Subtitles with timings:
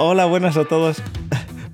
[0.00, 1.02] Hola, buenas a todos.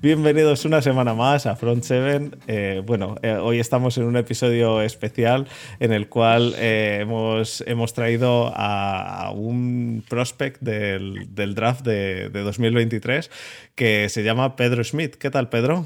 [0.01, 2.31] Bienvenidos una semana más a Front 7.
[2.47, 5.47] Eh, bueno, eh, hoy estamos en un episodio especial
[5.79, 13.29] en el cual eh, hemos, hemos traído a, un prospect del, draft de, 2023
[13.75, 15.17] que se llama Pedro Smith.
[15.17, 15.85] ¿Qué tal, Pedro?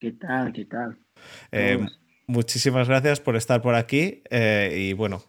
[0.00, 0.54] ¿Qué tal?
[0.54, 0.98] ¿Qué tal?
[2.26, 5.22] muchísimas gracias por estar por aquí y bueno,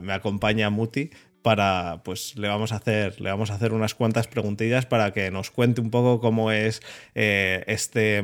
[0.00, 1.10] me acompaña Muti
[1.48, 5.30] para, pues le vamos a hacer, le vamos a hacer unas cuantas preguntillas para que
[5.30, 6.82] nos cuente un poco cómo es
[7.14, 8.22] eh, este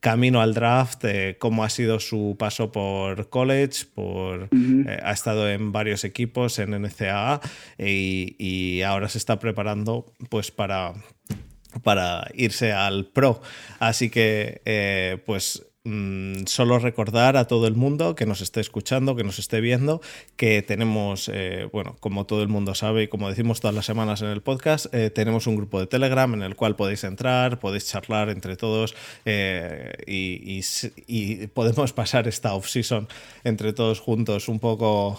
[0.00, 5.50] camino al draft, eh, cómo ha sido su paso por college, por, eh, ha estado
[5.50, 7.42] en varios equipos en NCAA
[7.76, 10.94] y, y ahora se está preparando pues para
[11.82, 13.42] para irse al pro.
[13.80, 19.24] Así que, pues Mm, solo recordar a todo el mundo que nos esté escuchando, que
[19.24, 20.00] nos esté viendo,
[20.36, 24.22] que tenemos, eh, bueno, como todo el mundo sabe y como decimos todas las semanas
[24.22, 27.86] en el podcast, eh, tenemos un grupo de Telegram en el cual podéis entrar, podéis
[27.88, 28.94] charlar entre todos
[29.24, 33.08] eh, y, podemos pasar esta off-season
[33.42, 35.18] entre todos juntos un poco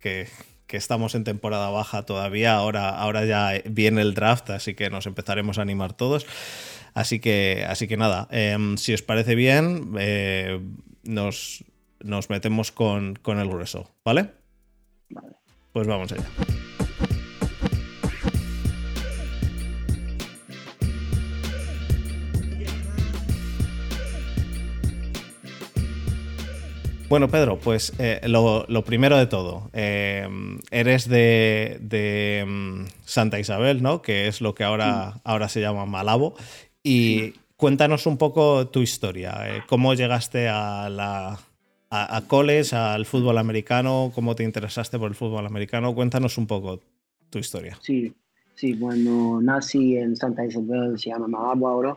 [0.00, 0.28] que
[0.72, 5.04] que estamos en temporada baja todavía, ahora, ahora ya viene el draft, así que nos
[5.04, 6.26] empezaremos a animar todos.
[6.94, 10.60] Así que, así que nada, em, si os parece bien, eh,
[11.04, 11.64] nos,
[12.00, 14.30] nos, metemos con, con, el grueso, ¿vale?
[15.08, 15.36] Vale.
[15.72, 16.24] Pues vamos allá.
[27.12, 33.82] Bueno, Pedro, pues eh, lo, primero de todo, em, eres de, de, em, Santa Isabel,
[33.82, 34.00] ¿no?
[34.00, 36.36] Que es lo que ahora, ahora se llama Malabo.
[36.82, 39.34] Y cuéntanos un poco tu historia.
[39.46, 41.38] Eh, ¿Cómo llegaste a la
[41.90, 44.10] a, college, al fútbol americano?
[44.14, 45.94] ¿Cómo te interesaste por el fútbol americano?
[45.94, 46.80] Cuéntanos un poco
[47.28, 47.76] tu historia.
[47.82, 48.12] Sí,
[48.54, 51.96] sí, bueno, nací en Santa Isabel, se llama Malabo ahora,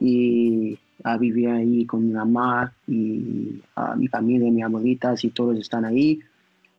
[0.00, 5.58] y uh, viví ahí con mi mamá y uh, mi familia, mis abuelitas y todos
[5.58, 6.20] están ahí.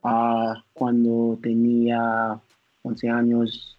[0.02, 2.40] Uh, cuando tenía
[2.82, 3.78] 11 años,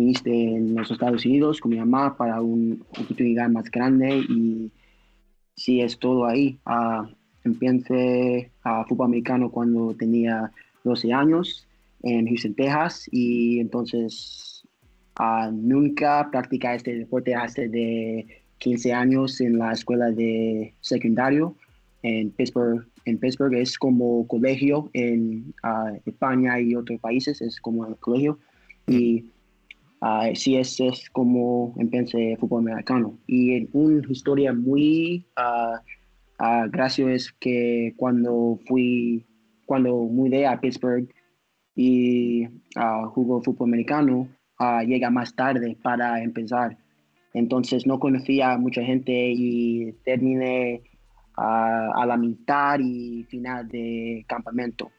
[0.00, 4.72] viniste en los Estados Unidos con mi mamá para una oportunidad más grande y
[5.56, 6.58] sí es todo ahí.
[6.66, 7.06] Uh,
[7.44, 10.50] empecé a fútbol americano cuando tenía
[10.84, 11.66] 12 años
[12.02, 14.66] en Houston, Texas y entonces
[15.18, 18.26] uh, nunca practicé este deporte hasta de
[18.58, 21.54] 15 años en la escuela de secundario
[22.02, 22.86] en Pittsburgh.
[23.04, 28.38] En Pittsburgh es como colegio en uh, España y otros países, es como el colegio.
[28.86, 29.26] Y
[30.00, 33.18] Uh, sí, es, es como empecé fútbol americano.
[33.26, 35.76] Y una historia muy uh,
[36.42, 39.26] uh, graciosa es que cuando fui,
[39.66, 41.08] cuando mudé a Pittsburgh
[41.76, 42.48] y
[43.14, 44.28] jugó fútbol americano,
[44.86, 46.76] llega más tarde para empezar.
[47.32, 50.82] Entonces no conocía a mucha gente y terminé
[51.36, 54.90] a la mitad y final de campamento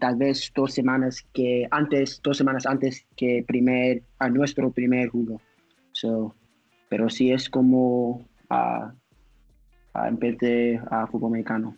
[0.00, 5.40] tal vez dos semanas que antes, dos semanas antes que primer, a nuestro primer juego.
[5.92, 6.34] So,
[6.88, 8.90] pero sí es como uh,
[10.06, 11.76] empecé a fútbol americano.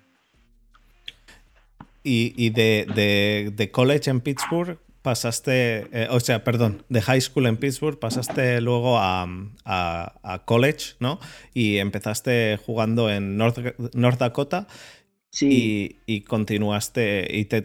[2.03, 7.20] Y, y de, de, de, college en Pittsburgh pasaste, eh, o sea, perdón, de high
[7.20, 9.26] school en Pittsburgh pasaste luego a,
[9.65, 11.19] a, a college, ¿no?
[11.55, 13.59] Y empezaste jugando en North,
[13.94, 14.66] North Dakota
[15.30, 16.00] Sí.
[16.06, 17.62] Y, continuaste y te,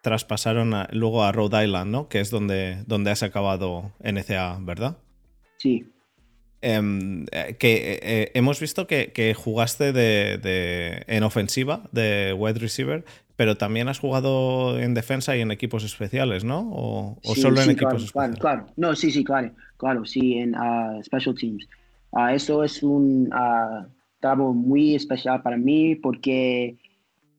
[0.00, 2.08] traspasaron luego a Rhode Island, ¿no?
[2.08, 4.98] Que es donde, donde has acabado NCA, ¿verdad?
[5.58, 5.86] Sí.
[6.60, 13.04] Em, eh, que eh, eh, hemos visto que, jugaste de, en ofensiva, de wide receiver,
[13.36, 16.70] pero también has jugado en defensa y en equipos especiales, ¿no?
[16.72, 18.38] ¿O, solo en equipos especiales?
[18.38, 18.72] Claro, claro.
[18.76, 19.52] No, sí, sí, claro.
[19.76, 21.66] Claro, sí, en uh, special teams.
[22.12, 23.84] Uh, eso es un uh,
[24.20, 26.76] trabajo muy especial para mí porque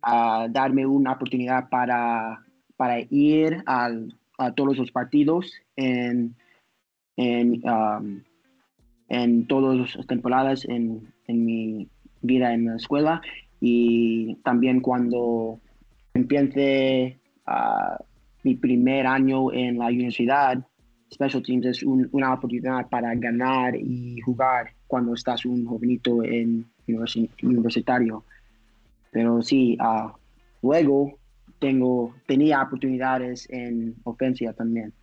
[0.03, 2.43] a darme una oportunidad para,
[2.75, 6.35] para ir al, a todos los partidos en,
[7.15, 8.21] en, um,
[9.07, 11.87] en todas las temporadas en, en, mi
[12.21, 13.21] vida en la escuela
[13.61, 15.59] y también cuando
[16.13, 18.03] empecé uh,
[18.43, 20.65] mi primer año en la universidad,
[21.13, 26.65] Special Teams es una oportunidad para ganar y jugar cuando estás un jovenito en
[27.41, 28.25] universitario.
[29.13, 30.11] Pero sí, uh,
[30.61, 31.19] luego
[31.59, 34.93] tengo, tenía oportunidades en ofensa también.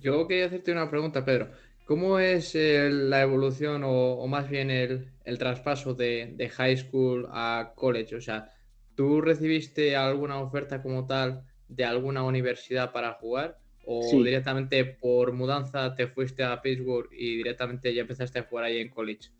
[0.00, 1.48] Yo quería hacerte una pregunta, Pedro.
[1.86, 7.26] ¿Cómo es eh, la evolución o, más bien el, el traspaso de, de, high school
[7.30, 8.16] a college?
[8.16, 8.50] O sea,
[8.94, 15.94] ¿tú recibiste alguna oferta como tal de alguna universidad para jugar o directamente por mudanza
[15.94, 19.30] te fuiste a Pittsburgh y directamente ya empezaste a jugar ahí en college?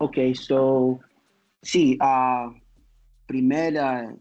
[0.00, 1.00] Ok, so,
[1.60, 2.54] sí, uh,
[3.26, 4.14] primera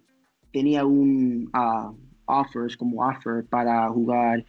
[0.51, 1.95] tenía un uh,
[2.25, 4.43] offers como offer para jugar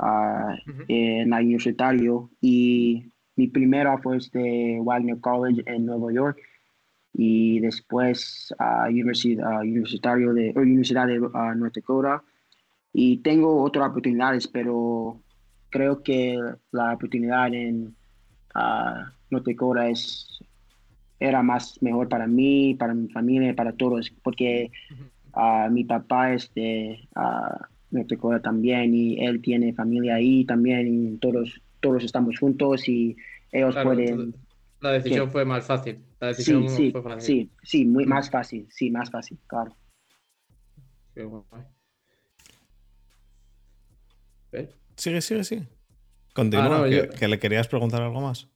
[0.00, 0.56] uh,
[0.88, 2.28] en la universitario.
[2.40, 6.38] Y mi primer offer es de Wagner College en Nueva York.
[7.12, 12.24] Y después a universidad, universitario de Universidad de North Dakota.
[12.92, 15.22] Y tengo otras oportunidades pero
[15.70, 16.38] creo que
[16.72, 17.94] la oportunidad en
[19.30, 20.42] North Dakota es
[21.22, 24.70] era más mejor para mí, para mi familia, para todos, porque
[25.34, 30.86] uh, mi papá es de uh, North Dakota también y él tiene familia ahí también
[30.88, 33.16] y todos, todos estamos juntos y
[33.50, 34.34] ellos pueden...
[34.80, 36.04] La decisión fue más fácil.
[36.18, 37.20] La decisión sí, fue fácil.
[37.20, 39.76] sí, sí, muy más fácil, sí, más fácil, claro.
[41.14, 41.44] Qué guay.
[44.96, 45.68] Sigue, sigue, sigue.
[46.34, 48.48] Continúa, Ah, no, que, yo- que le querías preguntar algo más.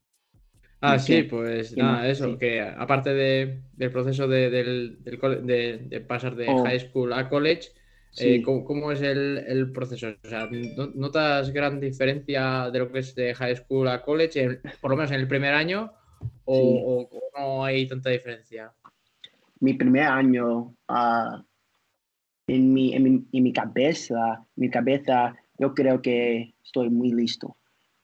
[0.80, 2.10] Ah, Sí, pues nada, sí.
[2.10, 6.64] eso, que aparte de- del proceso de, del, del cole- de- de pasar de Oh.
[6.64, 7.70] high school a college,
[8.10, 8.34] Sí.
[8.34, 10.08] eh, ¿cómo, cómo es el, el proceso?
[10.22, 14.42] O sea, ¿no- ¿notas gran diferencia de lo que es de high school a college,
[14.42, 15.92] en- por lo menos en el primer año,
[16.44, 16.62] o, Sí.
[16.84, 18.72] o- o no hay tanta diferencia?
[19.58, 21.42] mi primer año, ah,
[22.46, 27.56] en, mi, en, mi, en mi cabeza, mi cabeza, yo creo que estoy muy listo.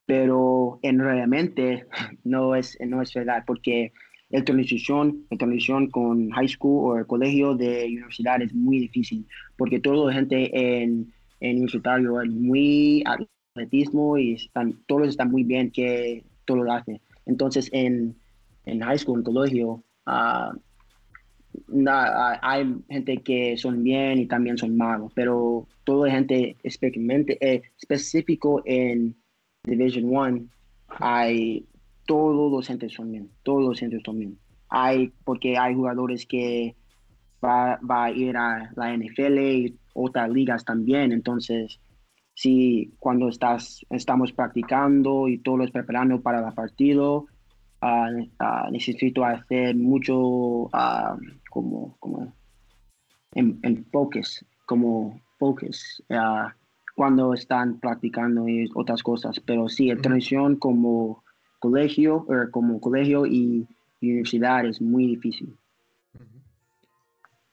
[0.06, 1.86] Pero en realmente
[2.24, 3.92] no es, no es verdad, porque
[4.30, 9.26] la transición, la transición con high school o el colegio de universidad es muy difícil,
[9.56, 13.04] porque toda la gente en, en universitario es muy
[13.54, 17.00] atletismo y están, todos están muy bien que todo lo hacen.
[17.26, 18.16] Entonces en,
[18.64, 19.84] en high school, en colegio,
[21.68, 27.38] na- hay gente que son bien y también son malos, pero toda la gente específicamente,
[27.40, 29.16] eh, específico en
[29.64, 30.46] Division One,
[30.88, 31.66] hay
[32.06, 34.38] todos los gentes son bien, todos los gentes son bien.
[34.68, 36.74] Hay, porque hay jugadores que
[37.44, 41.80] va, va a ir a la NFL y otras ligas también, entonces
[42.34, 47.26] si cuando estás, estamos practicando y todos preparando para el partido,
[47.80, 48.10] ah,
[48.70, 51.16] necesito hacer mucho ah,
[51.50, 52.32] como, como
[53.34, 56.02] en, en focus, como focus,
[56.94, 59.40] cuando están practicando y otras cosas.
[59.40, 60.02] Pero sí, Ujú.
[60.02, 61.24] transición como
[61.58, 63.66] colegio, er, como colegio y
[64.00, 65.56] universidad es muy difícil.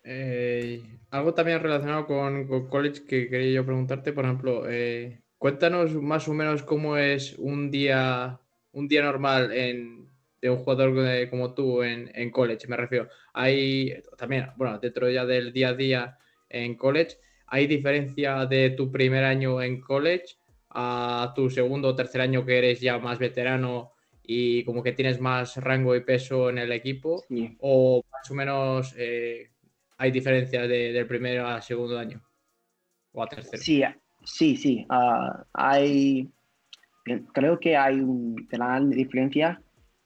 [0.04, 5.94] Eh, algo también relacionado con, con college que quería yo preguntarte, por ejemplo, eh, cuéntanos
[5.96, 8.40] más o menos cómo es un día,
[8.72, 10.10] un día normal en,
[10.42, 13.10] de un jugador de- como tú en, en college, me refiero.
[13.34, 16.18] Hay también, bueno, dentro ya del día a día
[16.50, 17.18] en college,
[17.50, 20.38] ¿hay diferencia de tu primer año en college
[20.70, 23.92] a tu segundo o tercer año que eres ya más veterano
[24.24, 27.24] y como que tienes más rango y peso en el equipo?
[27.28, 27.56] Sí.
[27.60, 29.50] o más o menos eh,
[29.98, 32.22] hay diferencias de- del primero al segundo año
[33.14, 33.62] o a tercero.
[33.62, 33.82] Sí,
[34.24, 34.86] sí, sí.
[34.90, 36.30] ah, hay,
[37.34, 39.62] creo que hay una gran diferencia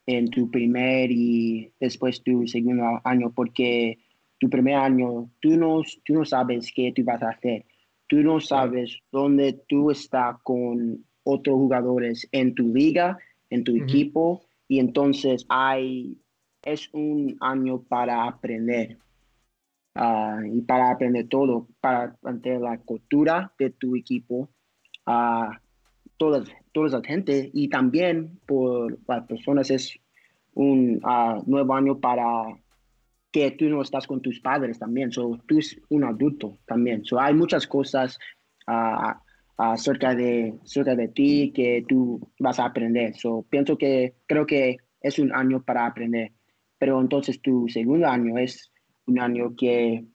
[0.06, 4.00] en tu primer y después tu segundo año, porque
[4.44, 7.66] tu primer año tú no, tú no sabes qué tú vas a hacer.
[8.08, 13.18] Tú no sabes dónde tú estás con otros jugadores en tu liga,
[13.50, 16.18] en tu equipo, y entonces hay,
[16.62, 18.98] es un año para aprender.
[19.96, 24.50] Ah, y para aprender todo, para aprender la cultura de tu equipo,
[25.06, 25.62] a
[26.18, 29.98] todas, toda la gente y también por las personas es
[30.54, 32.44] un ah, nuevo año para
[33.34, 37.04] que tú no estás con tus padres también, so, tú es un adulto también.
[37.04, 38.20] So, hay muchas cosas
[38.68, 39.20] ah,
[39.58, 43.16] acerca, de, acerca de ti que tú vas a aprender.
[43.16, 46.32] So, pienso que creo que es un año para aprender,
[46.78, 48.72] pero entonces tu segundo año es
[49.08, 50.06] un año que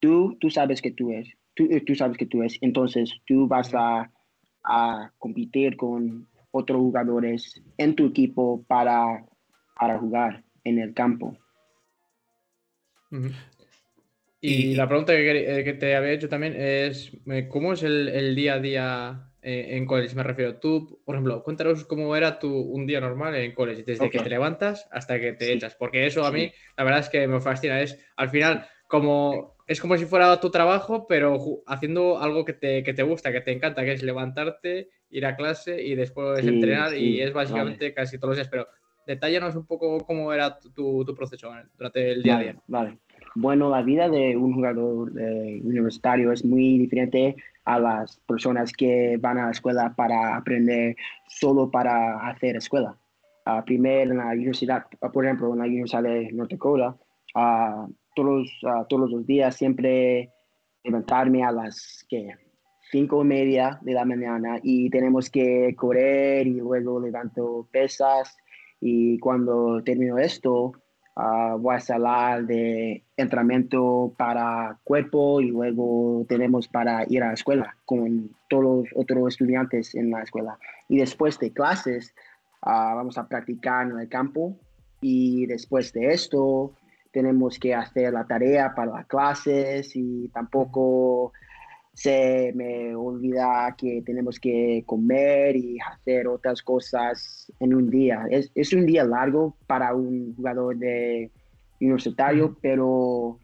[0.00, 3.46] tú, tú sabes que tú es, tú, eh, tú sabes que tú es, entonces tú
[3.46, 4.10] vas a,
[4.64, 9.26] a competir con otros jugadores en tu equipo para,
[9.78, 11.36] para jugar en el campo.
[14.40, 17.82] Y, Y- la pregunta que, eh, que te había hecho también es, eh, ¿cómo es
[17.84, 20.16] el, el día a día eh, en college?
[20.16, 24.10] Me refiero, tú, por ejemplo, cuéntanos cómo era tu, un día normal en college, desde
[24.10, 25.52] que te levantas hasta que te Sí.
[25.52, 26.36] echas, porque eso a Sí.
[26.36, 29.52] mí, la verdad es que me fascina, es al final como...
[29.64, 33.40] Es como si fuera tu trabajo, pero haciendo algo que te, que te gusta, que
[33.40, 37.32] te encanta, que es levantarte, ir a clase y después Sí, entrenar, y sí, es
[37.32, 38.48] básicamente casi todos los días.
[38.50, 38.66] Pero
[39.06, 42.56] detállanos un poco cómo era tu, tu proceso durante el día a día.
[42.66, 42.98] Vale, vale.
[43.34, 49.16] Bueno, la vida de un jugador eh, universitario es muy diferente a las personas que
[49.18, 50.96] van a la escuela para aprender
[51.28, 52.98] solo para hacer escuela.
[53.46, 56.96] Uh, primero en la universidad, por ejemplo, en la Universidad de North Dakota,
[58.14, 58.48] todos,
[58.88, 60.30] todos los días siempre
[60.84, 62.34] levantarme a las que
[62.90, 68.36] cinco y media de la mañana y tenemos que correr y luego levanto pesas
[68.84, 70.72] y cuando termino esto
[71.14, 77.34] uh, voy a salir de entrenamiento para cuerpo y luego tenemos para ir a la
[77.34, 80.58] escuela con todos los otros estudiantes en la escuela.
[80.88, 82.12] Y después de clases
[82.66, 84.58] uh, vamos a practicar en el campo.
[85.00, 86.72] Y después de esto
[87.12, 91.32] tenemos que hacer la tarea para las clases y tampoco
[91.94, 98.26] se me olvida que tenemos que comer y hacer otras cosas en un día.
[98.30, 101.30] Es, es un día largo para un jugador de
[101.80, 103.38] universitario, pero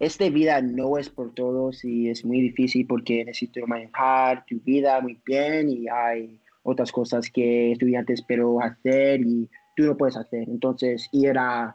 [0.00, 5.00] esta vida no es por todos y es muy difícil porque necesito manejar tu vida
[5.00, 10.48] muy bien y hay otras cosas que estudiantes pero hacer y tú no puedes hacer.
[10.48, 11.74] Entonces, ir a,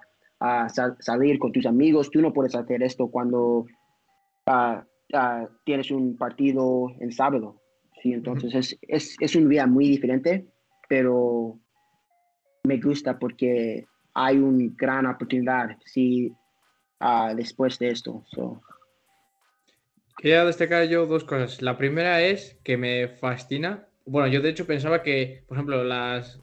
[1.00, 3.66] salir con tus amigos, tú no puedes hacer esto cuando...
[4.48, 4.82] Uh,
[5.64, 7.62] tienes un partido en sábado.
[8.02, 8.14] ¿sí?
[8.14, 10.48] Entonces es, es, es, un día muy diferente,
[10.88, 11.60] pero
[12.64, 16.32] me gusta porque hay una gran oportunidad sí,
[17.02, 18.24] uh, después de esto.
[20.18, 21.62] Quería destacar yo dos cosas.
[21.62, 23.88] La primera es que me fascina.
[24.06, 26.42] Bueno, yo de hecho pensaba que, por ejemplo, las,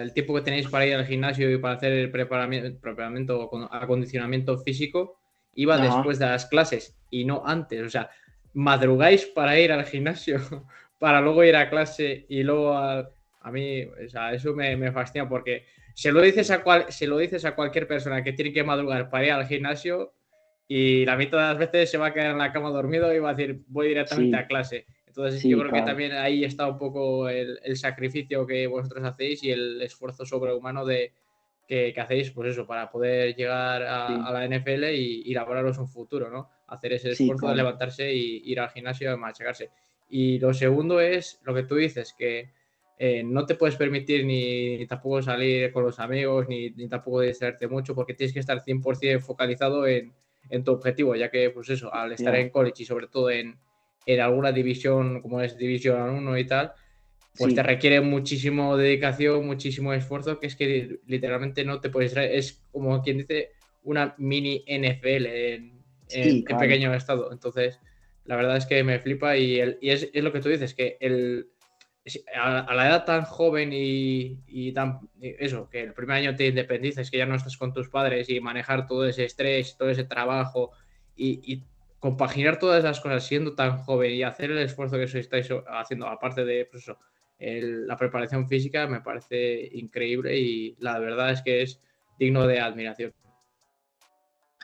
[0.00, 4.58] el tiempo que tenéis para ir al gimnasio y para hacer el preparamiento, preparamiento acondicionamiento
[4.58, 5.18] físico
[5.58, 7.82] iba después de las clases y no antes.
[7.82, 8.10] O sea,
[8.54, 10.38] madrugáis para ir al gimnasio,
[10.98, 13.10] para luego ir a clase y luego a,
[13.40, 17.08] a mí, o sea, eso me, me, fascina porque se lo, dices a cual, se
[17.08, 20.12] lo dices a cualquier persona que tiene que madrugar para ir al gimnasio
[20.68, 23.18] y la mitad de las veces se va a quedar en la cama dormido y
[23.18, 24.86] va a decir voy directamente a clase.
[25.08, 29.42] Entonces yo creo que también ahí está un poco el, el, sacrificio que vosotros hacéis
[29.42, 31.12] y el esfuerzo sobrehumano de,
[31.68, 36.30] que, hacéis, pues eso, para poder llegar a, la NFL y, y, laboraros un futuro,
[36.30, 36.48] ¿no?
[36.66, 39.70] Hacer ese esfuerzo de levantarse y ir al gimnasio y machacarse.
[40.08, 42.50] Y lo segundo es lo que tú dices, que
[42.98, 47.68] eh, no te puedes permitir ni, tampoco salir con los amigos, ni, ni, tampoco distraerte
[47.68, 50.14] mucho, porque tienes que estar 100% focalizado en,
[50.48, 53.58] en, tu objetivo, ya que, pues eso, al estar en college y sobre todo en,
[54.06, 56.72] en alguna división como es División 1 y tal,
[57.38, 62.62] pues te requiere muchísimo dedicación, muchísimo esfuerzo, que es que literalmente no te puedes Es
[62.72, 63.52] como quien dice
[63.82, 67.32] una mini NFL en, pequeño estado.
[67.32, 67.80] Entonces,
[68.24, 71.48] la verdad es que me flipa y, es, lo que tú dices, que el,
[72.34, 77.18] a, la edad tan joven y, tan eso, que el primer año te independices, que
[77.18, 80.72] ya no estás con tus padres y manejar todo ese estrés, todo ese trabajo
[81.16, 81.64] y,
[82.00, 86.44] compaginar todas esas cosas siendo tan joven y hacer el esfuerzo que estáis haciendo, aparte
[86.44, 86.96] de pues eso,
[87.40, 91.80] la preparación física me parece increíble y la verdad es que es
[92.18, 93.12] digno de admiración.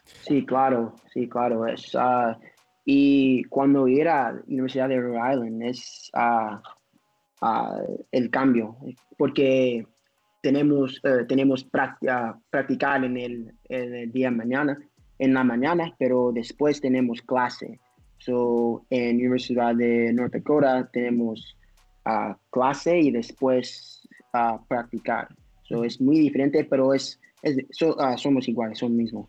[0.05, 1.67] Sí, claro, sí, claro.
[1.67, 2.39] Es, ah,
[2.85, 6.59] y cuando ir a la Universidad de Rhode Island es uh,
[8.11, 8.77] el cambio,
[9.17, 9.87] porque
[10.43, 11.65] tenemos, uh, tenemos
[12.51, 14.79] practicar en el, en el día mañana,
[15.19, 17.81] en la mañana, pero después tenemos clase.
[18.19, 21.57] So, en Universidad de North Dakota tenemos
[22.05, 25.29] a clase y después a practicar.
[25.63, 27.21] So, es muy diferente, pero es,
[27.99, 29.29] ah, somos iguales, son mismos.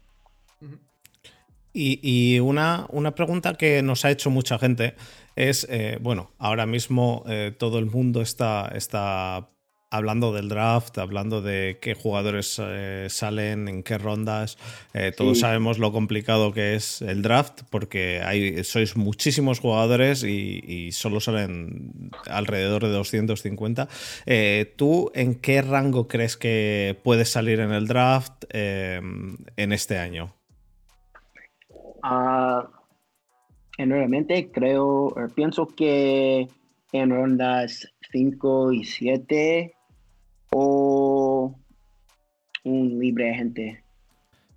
[1.77, 4.95] Y, una, una, pregunta que nos ha hecho mucha gente
[5.35, 9.49] es, eh, bueno, ahora mismo eh, todo el mundo está, está
[9.89, 14.57] hablando del draft, hablando de qué jugadores eh, salen, en qué rondas.
[14.93, 20.91] Eh, todos sabemos lo complicado que es el draft porque hay, sois muchísimos jugadores y,
[20.91, 23.87] solo salen alrededor de 250.
[24.25, 30.33] Eh, ¿Tú en qué rango crees que puedes salir en el draft en este año?
[32.03, 32.61] Uh,
[33.77, 36.47] enormemente creo, pienso que
[36.91, 39.73] en rondas 5 y 7
[40.51, 41.53] o
[42.63, 43.83] un libre agente.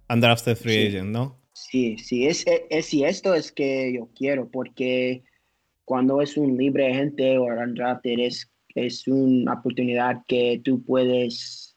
[0.09, 1.37] Undrafted free agent, ¿no?
[1.55, 5.25] Sí, sí, es, es, y esto es que yo quiero, porque
[5.85, 11.77] cuando es un libre agente o undrafted es, es una oportunidad que tú puedes,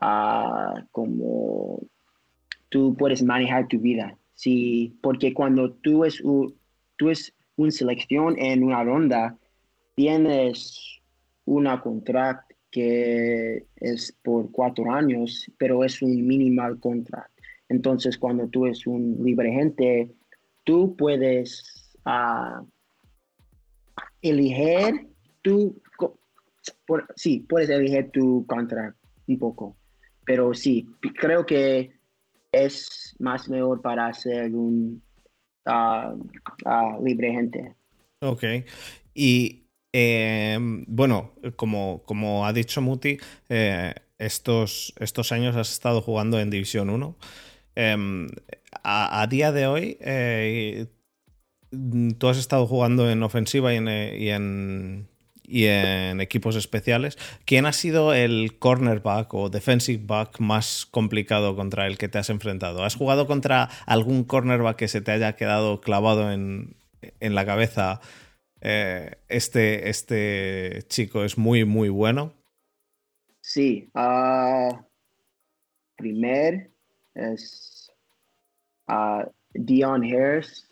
[0.00, 1.82] uh, como,
[2.70, 4.16] tú puedes manejar tu vida.
[4.32, 6.56] Sí, porque cuando tú es, un,
[6.96, 9.38] tú es una selección en una ronda,
[9.94, 11.01] tienes
[11.44, 17.30] una contrato que es por cuatro años, pero es un minimal contract.
[17.68, 20.10] Entonces, cuando tú eres un libre gente,
[20.64, 22.66] tú puedes uh,
[24.22, 25.08] elegir
[25.42, 25.80] tu,
[27.14, 28.96] sí, puedes elegir tu contrato
[29.26, 29.76] un poco,
[30.24, 30.86] pero sí,
[31.18, 31.92] creo que
[32.52, 35.02] es más mejor para ser un
[35.66, 37.74] uh, uh, libre gente.
[38.20, 38.44] Ok.
[39.14, 39.61] Y
[39.92, 43.18] eh, bueno, como, como ha dicho Muti,
[43.48, 47.16] eh, estos, estos años has estado jugando en División 1.
[47.74, 48.28] Em,
[48.84, 50.86] a, día de hoy, eh,
[52.18, 55.08] tú has estado jugando en ofensiva y en,
[55.44, 57.18] y en, equipos especiales.
[57.44, 62.30] ¿Quién ha sido el cornerback o defensive back más complicado contra el que te has
[62.30, 62.84] enfrentado?
[62.84, 66.76] ¿Has jugado contra algún cornerback que se te haya quedado clavado en,
[67.20, 68.00] la cabeza?
[68.64, 72.32] Eh, este, este chico es muy, muy bueno.
[73.40, 73.90] Sí.
[73.92, 74.72] Uh,
[75.96, 76.70] primer
[77.14, 77.90] es
[78.88, 80.68] uh, Dion Harris.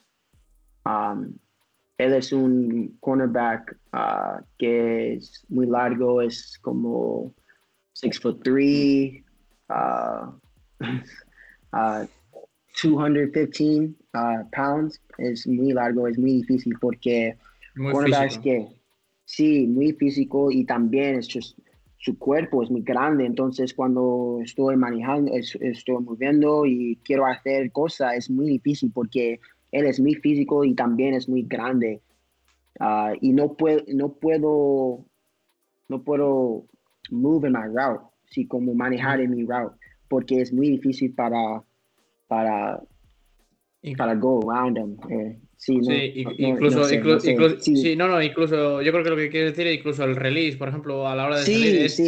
[0.86, 1.34] Um,
[1.98, 7.34] él es un cornerback uh, que es muy largo, es como
[7.94, 9.24] 6 foot 3,
[9.68, 10.32] uh,
[11.72, 12.06] uh,
[12.80, 15.02] 215 uh, pounds.
[15.18, 17.36] Es muy largo, es muy difícil porque
[17.74, 18.68] cornerbacks que
[19.24, 21.58] sí, muy físico y también es just,
[21.98, 28.16] su cuerpo es muy grande, entonces cuando estoy manejando, estoy moviendo y quiero hacer cosas,
[28.16, 29.38] es muy difícil porque
[29.70, 32.00] él es muy físico y también es muy grande.
[32.78, 35.04] Ah, y no puedo, no puedo,
[35.88, 36.64] no puedo
[37.10, 39.76] move en mi route, sí, como manejar en mi route,
[40.08, 41.62] porque es muy difícil para,
[42.26, 42.82] para,
[43.96, 44.96] para go around him.
[45.10, 45.74] Eh, sí,
[46.38, 46.84] incluso,
[47.60, 47.94] sí.
[47.94, 50.68] no, no, incluso, yo creo que lo que quiere decir es incluso el release, por
[50.68, 52.02] ejemplo, a la hora de salir es,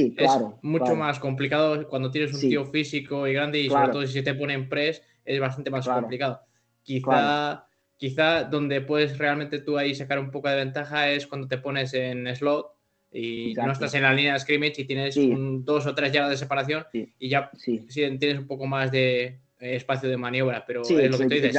[0.62, 4.22] mucho más complicado cuando tienes un tío físico y grande y sobre todo si se
[4.22, 6.40] te pone en press es bastante más complicado.
[6.82, 7.66] Quizá,
[7.98, 11.92] quizá donde puedes realmente tú ahí sacar un poco de ventaja es cuando te pones
[11.92, 12.72] en slot
[13.12, 16.30] y no estás en la línea de scrimmage y tienes un, dos o tres yardas
[16.30, 21.18] de separación y ya tienes un poco más de espacio de maniobra, pero es lo
[21.18, 21.54] que tú dices.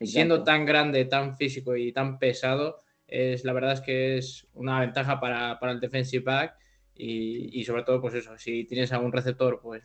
[0.00, 4.80] Siendo tan grande, tan físico y tan pesado, es, la verdad es que es una
[4.80, 6.54] ventaja para, el defensive back
[6.94, 9.84] y, sobre todo, pues eso, si tienes algún receptor, pues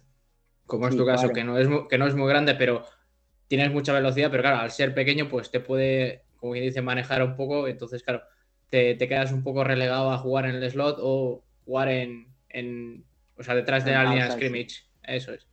[0.65, 2.83] como es tu caso, que, no es, que no es muy grande, pero
[3.47, 7.23] tienes mucha velocidad, pero claro, al ser pequeño, pues te puede, como quien dice, manejar
[7.23, 8.23] un poco, entonces, claro,
[8.69, 13.05] te, quedas un poco relegado a jugar en el slot o jugar en, en
[13.37, 14.83] o sea, detrás de la línea de scrimmage.
[15.03, 15.47] Eso es.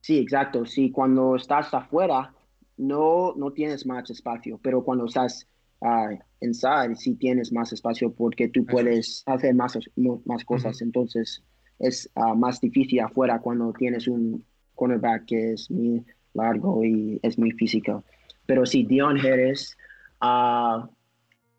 [0.00, 0.66] Sí, exacto.
[0.66, 2.34] Sí, cuando estás afuera,
[2.76, 5.48] no, no tienes más espacio, pero cuando estás
[5.80, 9.78] uh, inside, sí tienes más espacio porque tú puedes hacer más,
[10.24, 10.80] más cosas.
[10.82, 11.42] Entonces,
[11.78, 16.04] es ah, más difícil afuera cuando tienes un cornerback que es muy
[16.34, 18.04] largo y es muy físico.
[18.46, 19.76] Pero sí, Dion Harris
[20.22, 20.86] uh,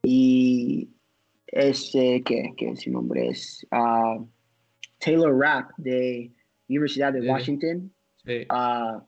[0.04, 0.90] y
[1.48, 3.66] ese, que, que su nombre es
[5.00, 6.32] Taylor Rapp de
[6.68, 7.94] Universidad de Washington.
[8.26, 8.48] Sí.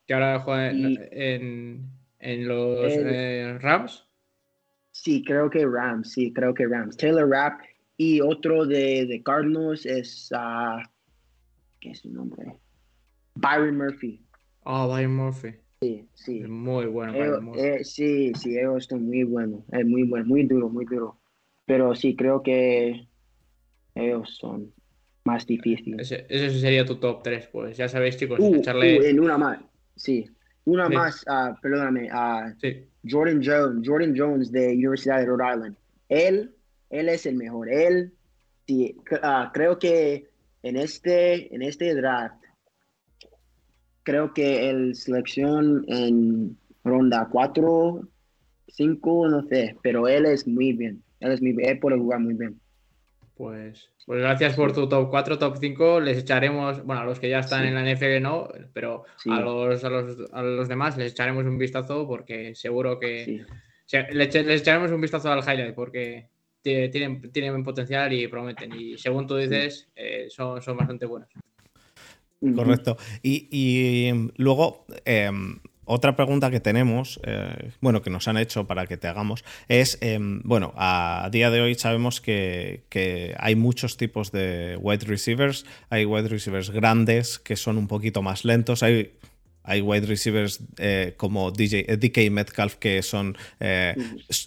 [0.06, 4.06] que ahora juega en, en, los eh, Rams.
[4.92, 6.98] Sí, creo que Rams, sí, creo que Rams.
[6.98, 7.62] Taylor Rapp
[7.98, 10.30] y otro de, de Cardinals es,
[11.80, 12.58] ¿qué es su nombre?
[13.36, 14.22] Byron Murphy.
[14.66, 15.56] Ah, Byron Murphy.
[15.82, 16.40] Sí, sí.
[16.42, 17.54] muy bueno.
[17.56, 19.64] Eh, sí, sí, ellos están muy buenos.
[19.72, 21.20] Es muy bueno, muy duro, muy duro.
[21.66, 23.08] Pero sí, creo que
[23.94, 24.74] ellos son
[25.26, 26.12] más difíciles.
[26.12, 27.78] Ese, sería tu top 3, pues.
[27.78, 29.00] Ya sabéis, chicos, uh, echarle...
[29.00, 29.60] Uh, en una más,
[29.96, 30.30] sí.
[30.64, 32.86] Una más, uh, perdóname, uh, sí.
[33.08, 35.76] Jordan Jones, Jordan Jones de Universidad de Rhode Island.
[36.10, 36.56] Él,
[36.90, 37.70] él es el mejor.
[37.70, 38.14] Él,
[38.68, 38.96] sí,
[39.54, 40.28] creo que
[40.64, 42.44] en este, en este draft
[44.04, 48.08] creo que el selección en ronda 4,
[48.68, 51.04] 5, no sé, pero él es muy bien.
[51.20, 52.60] Él es muy bien, él puede jugar muy bien.
[53.36, 56.00] Pues, pues gracias por tu top 4, top 5.
[56.00, 59.84] Les echaremos, bueno, a los que ya están en la NFL no, pero a, los,
[59.84, 63.46] a, los, a, los, demás les echaremos un vistazo porque seguro que
[64.12, 66.30] les, echaremos un vistazo al highlight porque
[66.62, 68.74] tienen, tienen potencial y prometen.
[68.74, 71.30] Y según tú dices, eh, son, son bastante buenos.
[72.56, 72.98] Correcto.
[73.22, 78.98] Y, luego, em, otra pregunta que tenemos, eh, bueno, que nos han hecho para que
[78.98, 82.84] te hagamos, es, em, bueno, a día de hoy sabemos que,
[83.38, 85.66] hay muchos tipos de wide receivers.
[85.90, 88.84] Hay wide receivers grandes que son un poquito más lentos.
[88.84, 89.14] Hay
[89.66, 93.38] hay wide receivers eh, como DJ, eh, DK Metcalf que son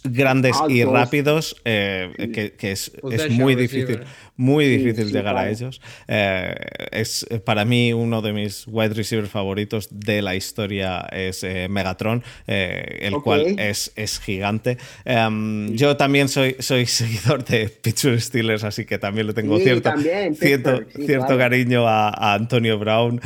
[0.03, 2.91] grandes y rápidos, que, es,
[3.31, 4.01] muy difícil,
[4.35, 5.81] muy difícil llegar a ellos.
[6.07, 13.13] es para mí uno de mis wide receivers favoritos de la historia es Megatron, el
[13.21, 14.77] cual es, es gigante.
[15.05, 19.91] Em, yo también soy, soy seguidor de Pittsburgh Steelers, así que también le tengo cierto,
[20.39, 23.19] cierto, cierto cariño a, Antonio Brown.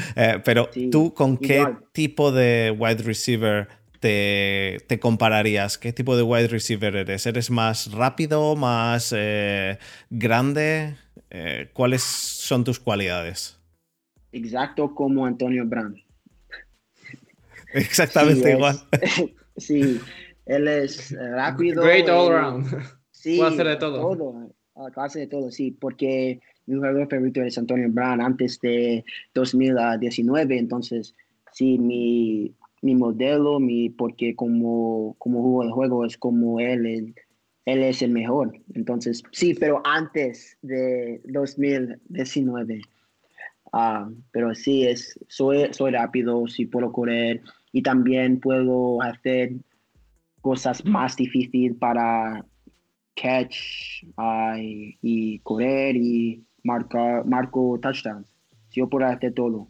[0.44, 5.78] pero tú, ¿con qué tipo de wide receiver te, compararías?
[5.78, 7.26] ¿Qué tipo de wide receiver eres?
[7.26, 9.78] ¿Eres más rápido, más eh,
[10.10, 10.98] grande?
[11.30, 13.58] Eh, ¿Cuáles son tus cualidades?
[14.34, 15.96] Exacto como Antonio Brown.
[17.74, 18.78] Exactamente igual.
[19.58, 20.00] sí,
[20.46, 21.84] él es rápido.
[21.84, 22.68] Great all around.
[23.12, 24.18] Sí, puede hacer de todo.
[24.18, 24.54] todo.
[24.98, 31.16] Hace de todo, sí, porque mi jugador favorito es Antonio Brown antes de 2019, entonces
[31.54, 37.14] sí, mi, mi modelo, mi, porque como, como juego de juego es como él,
[37.66, 38.60] él, es el mejor.
[38.74, 42.82] Entonces, sí, pero antes de 2019.
[43.72, 49.54] Ah, pero sí, es, soy, soy rápido, sí puedo correr y también puedo hacer
[50.42, 52.46] cosas más difíciles para
[53.16, 58.28] catch ah, y, correr y marcar, marco touchdowns.
[58.72, 59.68] Yo puedo hacer todo.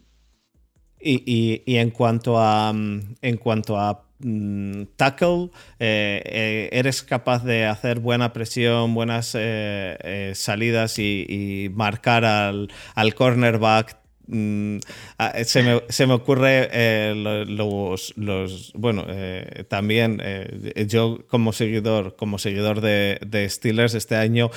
[1.00, 7.66] Y, en cuanto a, mm, en cuanto a mm, tackle, eh, eh, eres capaz de
[7.66, 14.78] hacer buena presión, buenas eh, salidas y, y, marcar al, al cornerback Mm,
[15.18, 20.22] ah, eh, se, me, se, me, ocurre eh, los, los, bueno eh, también
[20.88, 24.50] yo como seguidor como seguidor de, de Steelers este año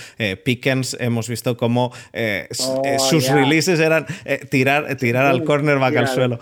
[0.45, 4.05] Pickens hemos visto como oh, sus releases eran
[4.49, 6.39] tirar tirar al cornerback al suelo.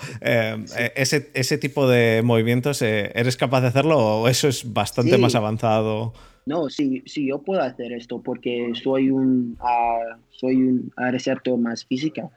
[0.95, 6.13] Ese, ese tipo de movimientos eres capaz de hacerlo o eso es bastante más avanzado
[6.45, 11.85] no, sí, sí, yo puedo hacer esto porque soy un, uh, soy un receptor más
[11.85, 12.29] física.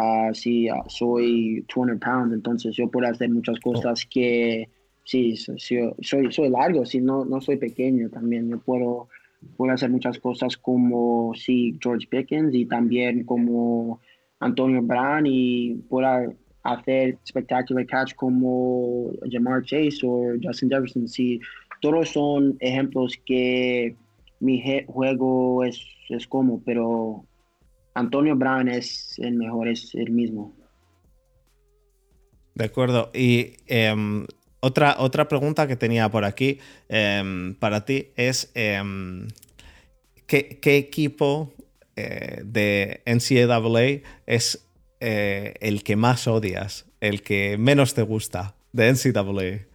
[0.00, 3.72] Uh, sí, uh, soy 200 pounds, entonces yo puedo hacer muchas oh.
[3.72, 4.68] cosas que,
[5.04, 9.08] sí, soy, soy, largo, sí, no, no soy pequeño también, yo puedo,
[9.58, 14.00] puedo hacer muchas cosas como, sí, George Pickens y también como
[14.38, 21.40] Antonio Brown y puedo hacer spectacular catch como Jamar Chase o Justin Jefferson, sí,
[21.82, 23.96] todos son ejemplos que
[24.38, 27.26] mi juego es, es como, pero
[28.00, 30.54] Antonio Brown es el mejor, es el mismo.
[32.54, 33.10] De acuerdo.
[33.14, 34.26] Y em,
[34.60, 36.58] otra, otra pregunta que tenía por aquí
[36.88, 39.28] em, para ti es em,
[40.26, 41.52] ¿qué, equipo
[41.96, 44.66] eh, de NCAA es
[45.00, 49.69] eh, el que más odias, el que menos te gusta de NCAA?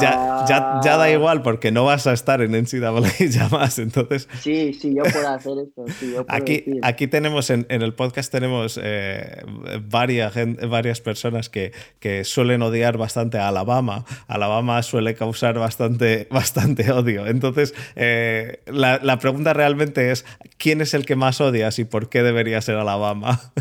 [0.00, 1.10] Ya, ya, ya, da ah.
[1.10, 4.28] igual porque no vas a estar en NCAA ya más, entonces...
[4.40, 6.24] Sí, sí, yo puedo hacer esto.
[6.26, 9.42] aquí, aquí tenemos, en, el podcast tenemos eh,
[9.82, 10.34] varias,
[10.68, 14.04] varias personas que, que, suelen odiar bastante a Alabama.
[14.26, 17.28] Alabama suele causar bastante, bastante odio.
[17.28, 20.24] Entonces, eh, la, la, pregunta realmente es,
[20.58, 23.52] ¿quién es el que más odias y por qué debería ser Alabama?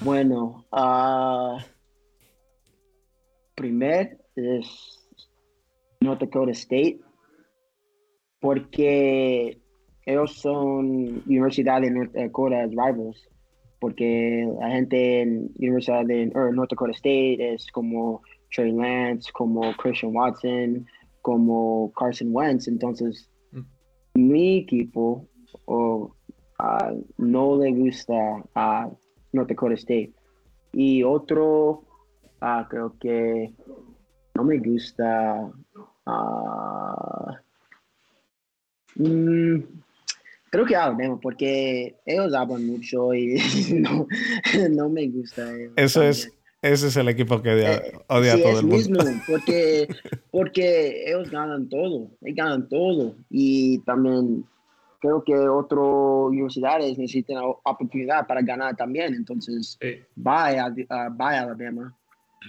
[0.00, 1.60] bueno, uh,
[3.54, 4.93] primer es
[6.04, 7.00] North Dakota State,
[8.40, 9.58] porque
[10.06, 13.28] ellos son Universidad de North Dakota rivals,
[13.80, 18.22] porque la gente en Universidad de North Dakota State es como
[18.54, 20.86] Trey Lance, como Christian Watson,
[21.22, 23.62] como Carson Wentz, entonces mm.
[24.14, 25.26] mi equipo
[26.58, 28.90] ah, no le gusta a
[29.32, 30.12] North Dakota State.
[30.72, 31.84] Y otro,
[32.42, 33.54] uh, creo que
[34.34, 35.50] no me gusta
[36.06, 37.40] Ah,
[38.96, 39.60] mm,
[40.50, 43.34] creo que Alabama, porque ellos hablan mucho y
[44.70, 45.50] no, me gusta.
[45.76, 46.30] Eso es,
[46.62, 48.76] ese es el equipo que odia, eh, a todo el mundo.
[48.76, 49.88] Mismo, porque,
[50.30, 53.16] porque ellos ganan todo, ellos ganan todo.
[53.30, 54.44] Y también
[55.00, 59.14] creo que otras universidades necesitan oportunidad para ganar también.
[59.14, 59.78] Entonces,
[60.14, 60.72] vaya,
[61.12, 61.96] vaya Alabama.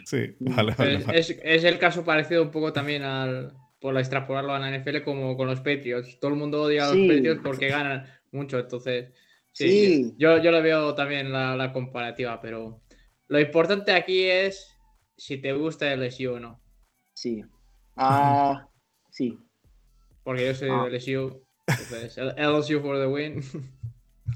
[0.03, 0.75] Sí, vale,
[1.13, 5.47] Es, el caso parecido un poco también al, por extrapolarlo a la NFL como con
[5.47, 6.19] los Patriots.
[6.19, 9.13] Todo el mundo odia a los Patriots porque ganan mucho, entonces
[9.51, 12.81] sí, Yo, yo lo veo también la, la, comparativa, pero
[13.27, 14.75] lo importante aquí es
[15.17, 16.62] si te gusta el LSU o no.
[17.13, 17.43] Sí.
[17.97, 18.67] Ah,
[19.10, 19.39] sí.
[20.25, 20.84] Porque yo soy ah.
[20.84, 23.41] de LSU, entonces LSU for the win.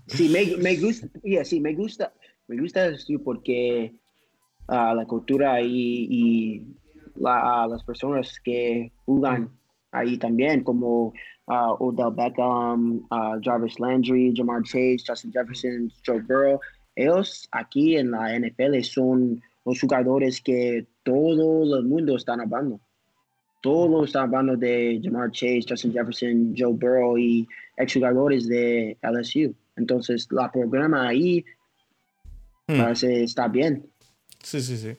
[0.08, 1.10] Sí, me, me gusta,
[1.44, 2.14] sí, me gusta,
[2.48, 3.94] me gusta LSU porque
[4.70, 6.66] la cultura y,
[7.16, 9.50] las personas que jugan
[9.92, 11.14] ahí también, como
[11.48, 13.02] Odell Beckham,
[13.42, 16.60] Jarvis Landry, Jamar Chase, Justin Jefferson, Joe Burrow.
[16.96, 22.80] Ellos aquí en la NFL son los jugadores que todo el mundo está hablando.
[23.62, 29.54] Todos están hablando de Jamar Chase, Justin Jefferson, Joe Burrow y exjugadores de LSU.
[29.76, 31.44] Entonces, la programa ahí
[32.68, 32.78] hmm.
[32.78, 33.86] parece está bien.
[34.44, 34.98] Sí, sí, sí.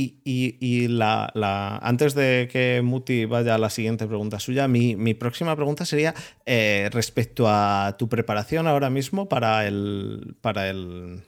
[0.00, 5.84] Y, la, antes de que Muti vaya a la siguiente pregunta suya, mi, próxima pregunta
[5.84, 6.14] sería
[6.46, 11.22] eh, respecto a tu preparación ahora mismo para el, para el,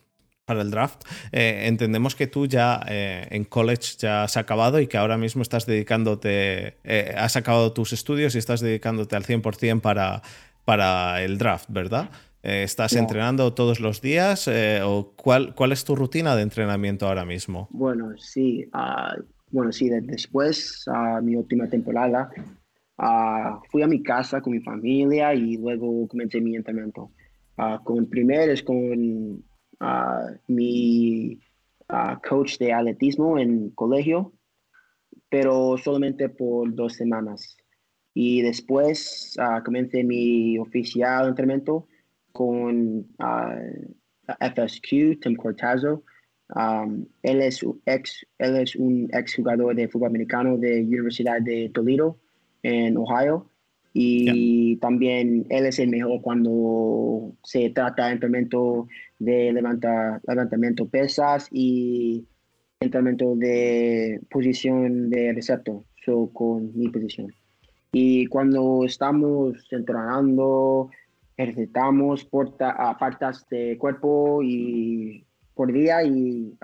[0.44, 1.02] para el draft.
[1.32, 5.42] Eh, entendemos que tú ya eh, en college ya has acabado y que ahora mismo
[5.42, 6.76] estás dedicándote,
[7.16, 10.22] has acabado tus estudios y estás dedicándote al 100% para,
[10.64, 12.10] para el draft, ¿verdad?
[12.42, 14.48] Eh, ¿Estás entrenando todos los días?
[14.48, 17.68] Eh, ¿O cuál, cuál es tu rutina de entrenamiento ahora mismo?
[17.70, 18.66] Bueno, sí.
[18.72, 19.14] Ah,
[19.50, 22.30] bueno, sí, después a mi última temporada
[22.96, 27.10] ah, fui a mi casa con mi familia y luego comencé mi entrenamiento.
[27.84, 29.44] Con primer es con
[30.46, 31.38] mi
[32.26, 34.32] coach de atletismo en colegio,
[35.28, 37.58] pero solamente por dos semanas.
[38.14, 41.86] Y después comencé mi oficial entrenamiento
[42.32, 46.04] con uh, FSQ, Tim Cortazo.
[46.54, 51.70] Um, él, es ex, él es un ex jugador de fútbol americano de Universidad de
[51.72, 52.18] Toledo
[52.62, 53.46] en Ohio.
[53.92, 58.86] Y también él es el mejor cuando se trata de entrenamiento
[59.18, 62.24] de levanta, levantamiento pesas y
[62.78, 67.32] entrenamiento de posición de receptor, so, con mi posición.
[67.92, 70.90] Y cuando estamos entrenando,
[71.42, 75.24] ejercitamos porta, partes de cuerpo y
[75.54, 76.56] por día y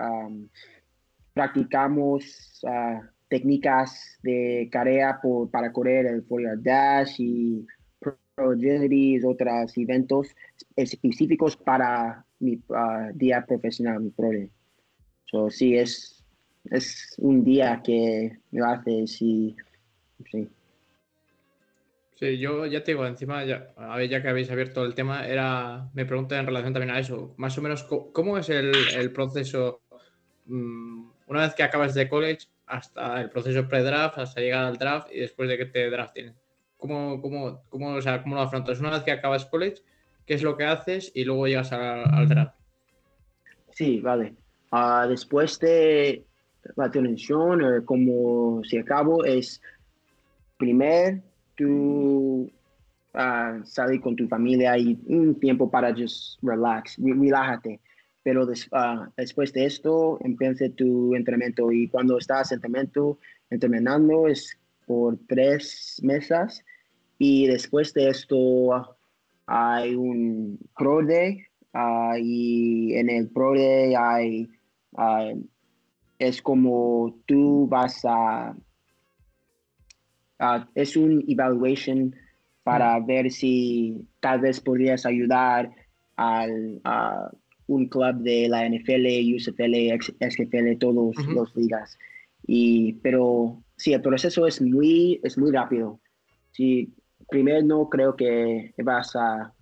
[1.33, 2.61] practicamos
[3.27, 7.65] técnicas de carrera por, para correr el 4 dash y
[8.37, 10.27] agility, otros eventos
[10.75, 12.61] específicos para mi
[13.15, 14.29] día profesional, mi pro
[15.29, 16.23] So, sí, es,
[16.65, 19.55] es un día que me hace, sí,
[20.31, 20.47] sí.
[22.19, 25.27] Sí, yo ya te digo, encima, ya, a ver, ya que habéis abierto el tema,
[25.27, 29.11] era, me pregunta en relación también a eso, más o menos, ¿cómo es el, el
[29.11, 29.83] proceso
[30.45, 35.09] mm, una vez que acabas de college hasta el proceso pre-draft, hasta llegar al draft
[35.13, 36.35] y después de que te draften?
[36.77, 38.79] ¿Cómo, cómo, cómo, o sea, ¿Cómo lo afrontas?
[38.79, 39.83] Una vez que acabas college,
[40.25, 42.55] ¿qué es lo que haces y luego llegas al, draft?
[43.73, 44.33] Sí, vale.
[44.71, 46.25] Ah, después de
[46.75, 49.61] la transición, o como si acabo, es
[50.57, 51.21] primer
[51.57, 52.49] tú
[53.13, 57.79] uh, con tu familia y un tiempo para just relax, relájate.
[58.23, 63.17] Pero ah, después de esto, empieza tu entrenamiento y cuando estás entrenamiento,
[63.49, 66.63] entrenando es por tres meses
[67.17, 68.97] y después de esto
[69.45, 71.41] hay un Pro Day
[72.19, 74.49] y en el Pro Day hay,
[76.19, 78.55] es como tú vas a
[80.39, 82.15] Ah, es un evaluation
[82.63, 85.71] para ver si tal vez podrías ayudar
[86.15, 87.31] al, a
[87.67, 91.97] un club de la NFL, USFL, XFL, todos los ligas.
[92.45, 95.99] Y, pero sí, el proceso es muy, es muy rápido.
[96.51, 96.93] Sí,
[97.29, 99.53] primero no creo que vas a...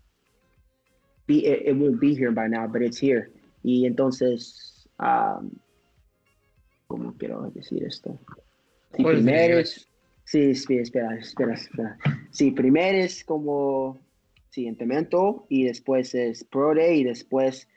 [1.28, 3.32] Be, it, won't be here by now, but it's here.
[3.64, 5.50] Y entonces, um,
[6.88, 8.20] ¿cómo quiero decir esto?
[8.92, 9.88] Primero es,
[10.26, 11.98] Sí, sí, espera, espera, espera.
[12.32, 14.00] Sí, primero es como,
[14.64, 17.68] entrenamiento y después es Pro Day y después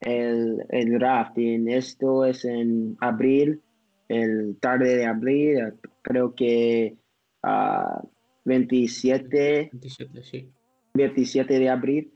[0.00, 1.68] el, el drafting.
[1.68, 3.60] Esto es en abril,
[4.08, 6.96] el tarde de abril, creo que
[8.44, 10.52] 27, 27, sí.
[10.94, 12.12] 27 de abril.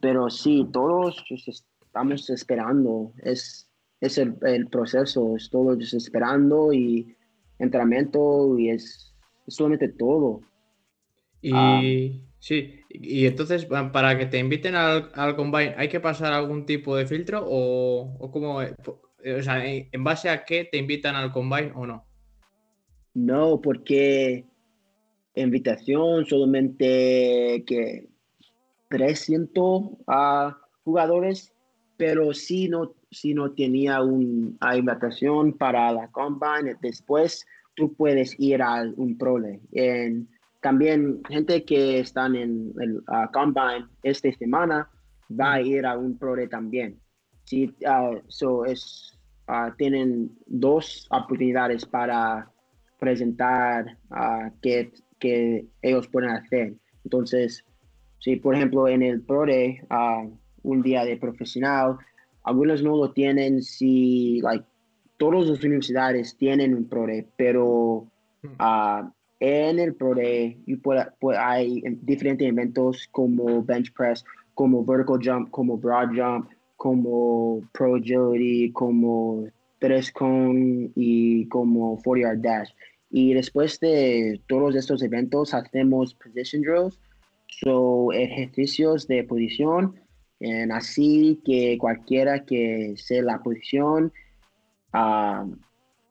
[0.00, 3.12] Pero sí, todos estamos esperando.
[3.22, 7.14] Es, es el, el proceso, es todos esperando y
[7.58, 9.09] entrenamiento y es
[9.46, 10.40] solamente todo.
[11.42, 11.80] Y ah.
[12.38, 16.96] sí, y entonces para que te inviten al, al, combine, ¿hay que pasar algún tipo
[16.96, 18.74] de filtro o, o cómo, eh,
[19.38, 22.04] o sea, en base a qué te invitan al combine o no?
[23.14, 24.46] No, porque
[25.34, 28.08] invitación solamente que
[28.88, 30.52] 300 uh,
[30.84, 31.52] jugadores,
[31.96, 37.46] pero si no, si no tenía una invitación para la combine después
[37.80, 39.58] tú puedes ir a un prole.
[40.60, 44.88] también gente que están en el Combine esta semana
[45.30, 47.00] va a ir a un prole también.
[47.44, 52.48] Sí, uh, es ah, tienen dos oportunidades para
[52.98, 54.92] presentar uh, qué,
[55.80, 56.74] ellos pueden hacer.
[57.04, 57.64] Entonces,
[58.18, 59.80] si por ejemplo en el Pro Day,
[60.62, 61.96] un día de profesional,
[62.44, 64.66] algunos no lo tienen, si, like,
[65.20, 68.06] todas las universidades tienen un Pro Day, pero
[68.42, 69.06] hmm.
[69.40, 70.56] en el Pro Day
[71.38, 78.72] hay diferentes eventos como bench press, como vertical jump, como broad jump, como pro agility,
[78.72, 79.46] como
[79.78, 82.70] tres con y como 40 yard dash.
[83.10, 86.98] Y después de todos estos eventos hacemos position drills,
[87.48, 89.94] so ejercicios de posición,
[90.40, 94.10] en así que cualquiera que sea la posición
[94.92, 95.46] ah,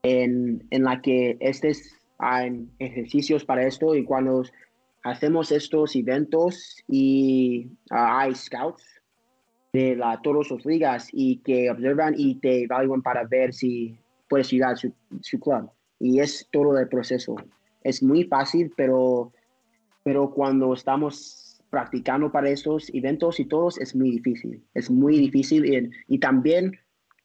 [0.03, 4.43] en, en, la que estés hay ejercicios para esto y cuando
[5.03, 8.83] hacemos estos eventos y ah, hay scouts
[9.73, 14.51] de la, todas las ligas y que observan y te evalúan para ver si puedes
[14.51, 15.69] llegar a su, su club.
[15.99, 17.35] Y es todo el proceso.
[17.83, 19.31] Es muy fácil, pero,
[20.03, 24.63] pero cuando estamos practicando para estos eventos y todos, es muy difícil.
[24.73, 26.77] Es muy difícil y, y también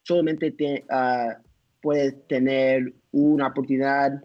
[0.05, 1.35] solamente te, uh,
[1.83, 4.23] puedes tener una oportunidad,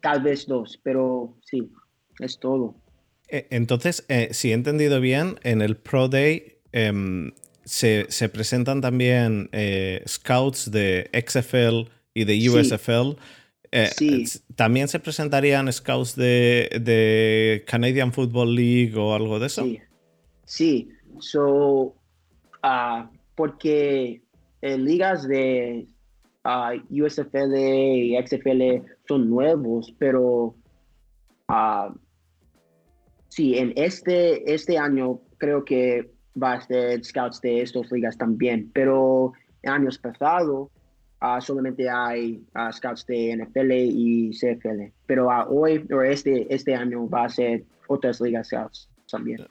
[0.00, 1.70] tal vez dos, pero sí,
[2.20, 2.76] es todo.
[3.28, 7.32] E, entonces, eh, si he entendido bien, en el Pro Day em,
[7.64, 13.18] se, se, presentan también eh, scouts de XFL y de USFL.
[13.72, 13.90] Eh,
[14.54, 19.64] ¿También se presentarían scouts de, de, Canadian Football League o algo de eso?
[19.64, 19.80] Sí,
[20.44, 20.88] sí.
[21.18, 21.96] So,
[22.62, 24.23] uh, porque
[24.64, 25.86] ligas de
[26.44, 30.54] uh, USFL y XFL son nuevos, pero
[31.48, 31.94] uh,
[33.28, 38.70] sí, en este, este año creo que va a ser scouts de estas ligas también,
[38.72, 40.70] pero en años pasados
[41.22, 47.24] uh, solamente hay scouts de NFL y CFL, pero hoy o este, este año va
[47.24, 49.46] a ser otras ligas scouts también.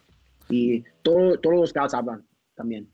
[0.50, 2.24] Y todo, todos los scouts hablan
[2.56, 2.93] también.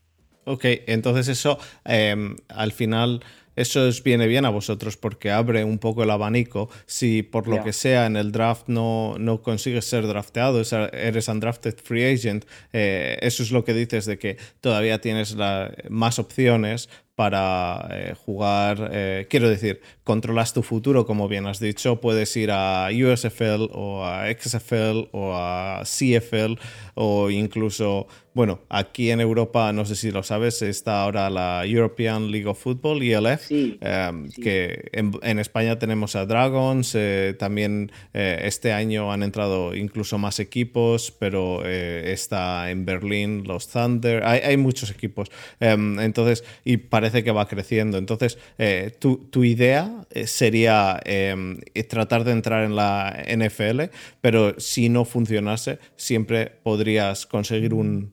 [0.50, 3.22] Ok, entonces eso eh, al final
[3.54, 6.70] eso os viene bien a vosotros porque abre un poco el abanico.
[6.86, 11.76] Si por lo que sea en el draft no, no consigues ser drafteado, eres undrafted
[11.76, 16.88] free agent, eh, eso es lo que dices de que todavía tienes la, más opciones
[17.20, 22.50] para eh, jugar, eh, quiero decir, controlas tu futuro, como bien has dicho, puedes ir
[22.50, 26.54] a USFL o a XFL o a CFL
[26.94, 32.30] o incluso, bueno, aquí en Europa, no sé si lo sabes, está ahora la European
[32.30, 39.12] League of Football, ILF, em, que en, España tenemos a Dragons, eh, también este año
[39.12, 45.30] han entrado incluso más equipos, pero está en Berlín los Thunder, hay, hay muchos equipos,
[45.60, 47.98] em, entonces, y parece que va creciendo.
[47.98, 53.82] Entonces, eh, tu, idea eh, sería em, tratar de entrar en la NFL,
[54.20, 58.12] pero si no funcionase, siempre podrías conseguir un,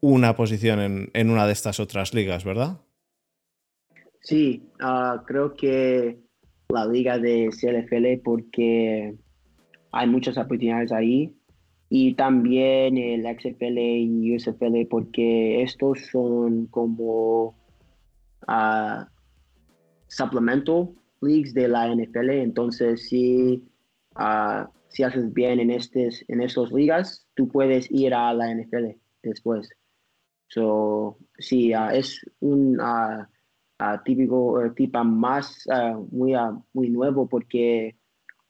[0.00, 2.80] una posición en, una de estas otras ligas, ¿verdad?
[4.20, 6.18] Sí, ah, creo que
[6.68, 9.14] la liga de CLFL porque
[9.92, 11.32] hay muchas oportunidades ahí
[11.88, 17.54] y también el XFL y USFL porque estos son como
[18.46, 19.08] a
[20.08, 22.30] supplemental leagues de la NFL.
[22.30, 23.62] Entonces, si,
[24.16, 28.96] uh, si haces bien en, estes, en estas ligas, tú puedes ir a la NFL
[29.22, 29.68] después.
[30.48, 33.24] So, sí, uh, es un uh,
[34.04, 35.66] típico tipo más
[36.10, 36.32] muy,
[36.72, 37.96] muy nuevo porque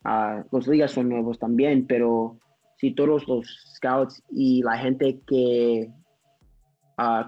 [0.04, 2.38] las ligas son nuevos también, pero
[2.76, 3.44] si todos los
[3.74, 5.90] scouts y la gente que,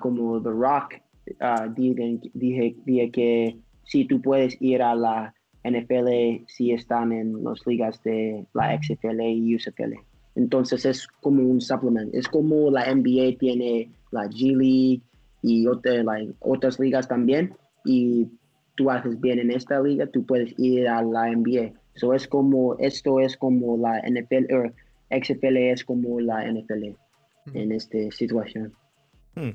[0.01, 0.95] como The Rock,
[1.41, 7.67] uh, dije, dije, que si tú puedes ir a la NFL si están en las
[7.67, 9.95] ligas de la XFL y USFL.
[10.35, 12.17] Entonces es como un suplemento.
[12.17, 15.03] Es como la NBA tiene la G League
[15.43, 17.55] y otras ligas también.
[17.85, 18.29] Y
[18.77, 21.73] tú haces bien en esta liga, tú puedes ir a la NBA.
[21.95, 24.73] So es como, esto es como la NFL, o
[25.11, 26.95] XFL es como la NFL
[27.55, 28.73] en esta situación.
[29.35, 29.51] Hmm.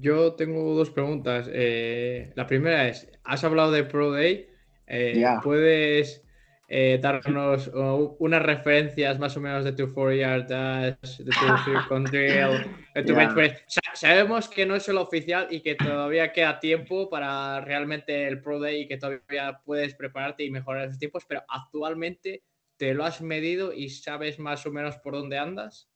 [0.00, 1.48] Yo tengo dos preguntas.
[1.52, 4.48] Eh, la primera es, has hablado de Pro Day.
[4.86, 6.24] Eh, ¿Puedes
[6.68, 7.70] eh, darnos
[8.18, 13.14] unas referencias más o menos de tu 4 yard dash, de tu drill, de tu
[13.14, 13.56] bench
[13.94, 18.60] sabemos que no es el oficial y que todavía queda tiempo para realmente el Pro
[18.60, 22.44] Day y que todavía puedes prepararte y mejorar esos tiempos, pero actualmente
[22.76, 25.90] te lo has medido y sabes más o menos por dónde andas.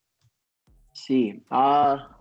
[0.92, 2.18] Sí, ah,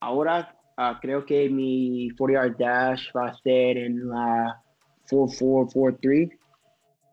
[0.00, 4.62] ahora Ah, creo que mi 40 yard dash va a ser en la
[5.10, 6.30] 4-4-4-3.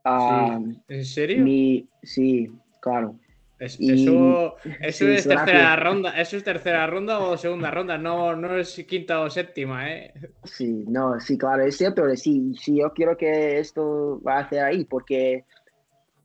[0.05, 1.43] Um, ¿En serio?
[1.43, 2.49] mi, sí,
[2.81, 3.17] claro.
[3.59, 6.09] Es- y- eso eso sí, es tercera que- ronda.
[6.19, 7.97] Eso es tercera ronda o segunda ronda.
[7.97, 10.13] No, no es quinta o séptima, ¿eh?
[10.43, 12.03] Sí, no, sí, claro, es cierto.
[12.17, 15.45] Sí, sí, yo quiero que esto va a ser ahí, porque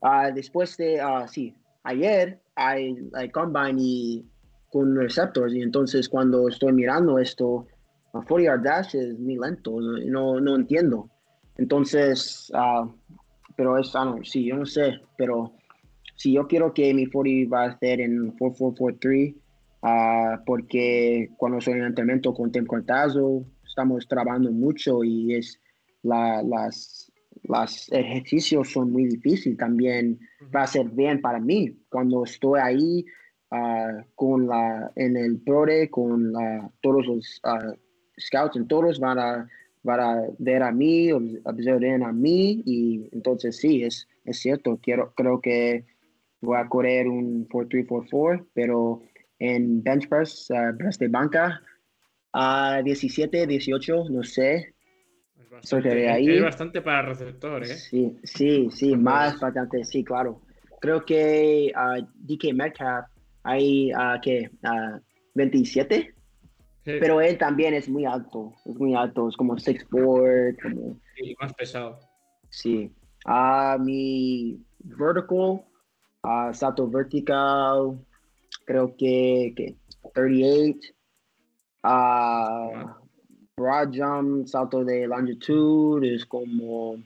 [0.02, 4.26] ah, después de, ah, sí, ayer hay, hay combine y
[4.70, 7.66] con receptors, y entonces cuando estoy mirando esto,
[8.12, 11.08] a 40 yard dash es muy lento, no, no, entiendo.
[11.56, 12.88] Entonces, ah,
[13.56, 15.52] pero es, ah, no, sí, yo no sé, pero
[16.16, 19.36] si yo quiero que mi 40 va a ser en 4-4-4-3,
[19.82, 25.60] ah, porque cuando soy en entrenamiento con Tim Cortazo, estamos trabajando mucho y es
[26.02, 27.12] la, las,
[27.44, 30.18] las ejercicios son muy difíciles también.
[30.54, 31.76] Va a ser bien para mí.
[31.88, 33.04] Cuando estoy ahí
[33.50, 37.74] ah, con la en el prode con la, todos los ah,
[38.18, 39.48] scouts en todos van a
[39.82, 44.78] van a ver a mí ob- observen a mí y entonces sí es es cierto
[44.82, 45.84] quiero creo que
[46.40, 49.02] voy a correr un 4-3-4-4 pero
[49.38, 51.62] en bench press ah, press de banca
[52.32, 54.74] a 17 18 no sé
[55.40, 56.40] Es bastante, ahí.
[56.40, 57.66] bastante para receptor, ¿eh?
[57.66, 60.42] Sí, sí, sí, más bastante, sí, claro.
[60.80, 63.06] Creo que ah, DK Metcalf
[63.48, 64.50] hay ah, que
[65.34, 66.14] 27,
[66.84, 71.34] Sí, pero él también es muy alto, es muy alto, es como 6'4, como, y
[71.40, 71.98] más pesado.
[72.50, 72.92] sí.
[73.26, 75.64] Ah, mi vertical,
[76.22, 77.98] ah, salto vertical,
[78.64, 79.76] creo que, que
[80.14, 80.94] 38.
[81.82, 82.96] Ah,
[83.56, 86.96] broad jump, salto de longitud es como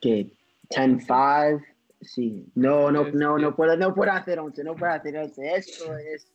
[0.00, 0.30] que
[0.70, 1.71] 10-5.
[2.02, 5.54] Sí, no, no, no, no puedo, no puedo hacer 11, no puedo hacer 11.
[5.54, 6.30] Esto es,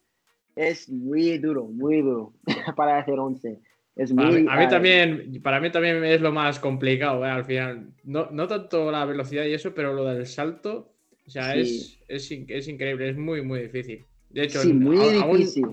[0.55, 2.33] es muy duro, muy duro
[2.75, 3.59] para hacer 11.
[3.95, 7.29] Es Para muy, mí, a mí también, para mí también es lo más complicado, ¿eh?
[7.29, 7.89] al final.
[8.03, 10.93] No, no tanto la velocidad y eso, pero lo del salto,
[11.25, 11.59] o sea, Sí.
[11.59, 14.05] es, es, in- es increíble, es muy, muy difícil.
[14.29, 15.65] De hecho, Sí, muy a- difícil.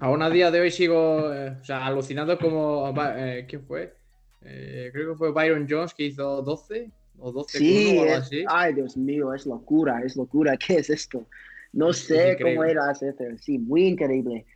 [0.00, 2.92] Aún a día de hoy sigo eh, o sea, alucinando como.
[3.16, 3.94] eh, ¿Quién fue?
[4.42, 8.18] Eh, creo que fue Byron Jones que hizo 12 o 12 Sí, o algo es-
[8.20, 8.44] así.
[8.48, 10.56] ay Dios mío, es locura, es locura.
[10.58, 11.26] ¿Qué es esto?
[11.72, 12.70] No Es- es sé cómo increíble.
[12.70, 14.46] era hacer, sí, muy increíble.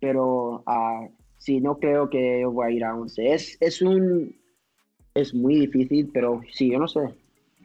[0.00, 1.08] Pero ah,
[1.38, 3.32] sí, no creo que yo voy a ir a 11.
[3.34, 4.34] Es, es un,
[5.14, 7.00] es muy difícil, pero sí, yo no sé.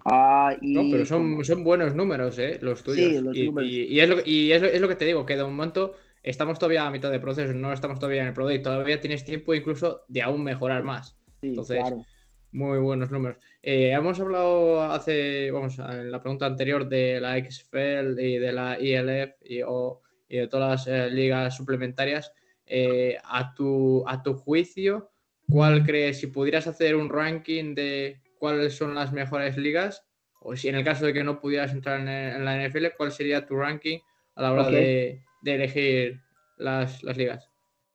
[0.05, 2.57] Ah, y No, pero son, son buenos números, ¿eh?
[2.61, 3.13] Los tuyos.
[3.13, 3.69] Sí, los y, números.
[3.69, 5.93] y- y es, lo, y es, lo, es lo que te digo, que de momento
[6.23, 9.23] estamos todavía a mitad de proceso, no estamos todavía en el Pro Day, todavía tienes
[9.23, 11.15] tiempo incluso de aún mejorar más.
[11.41, 12.03] sí, entonces, claro.
[12.51, 13.37] Muy buenos números.
[13.66, 18.78] Eh, hemos hablado hace, vamos, en la pregunta anterior de la XFL y de la
[18.78, 22.34] ILF y, o- y de todas las eh, ligas suplementarias.
[22.66, 25.11] Eh, a, tu, a tu juicio,
[25.49, 30.05] ¿cuál crees, si pudieras hacer un ranking de cuáles son las mejores ligas,
[30.41, 33.11] o si en el caso de que no pudieras entrar en, en la NFL, cuál
[33.14, 33.99] sería tu ranking
[34.36, 34.72] a la hora Ok.
[34.72, 36.22] de, de elegir
[36.57, 37.49] las, las ligas?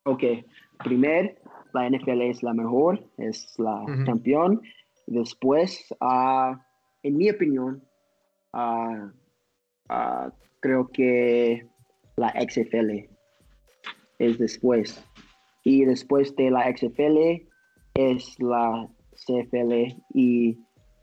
[0.05, 0.23] Ok,
[0.83, 1.31] primero,
[1.75, 4.05] la NFL es la mejor, es la Ujú.
[4.07, 4.63] campeón.
[5.11, 5.87] Después,
[7.03, 7.83] en mi opinión,
[10.61, 11.67] creo que
[12.17, 13.09] la XFL
[14.19, 15.03] es después.
[15.65, 17.47] Y después de la XFL
[17.95, 18.89] es la
[19.27, 20.59] CFL y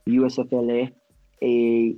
[0.08, 0.94] USFL.
[1.42, 1.96] eh,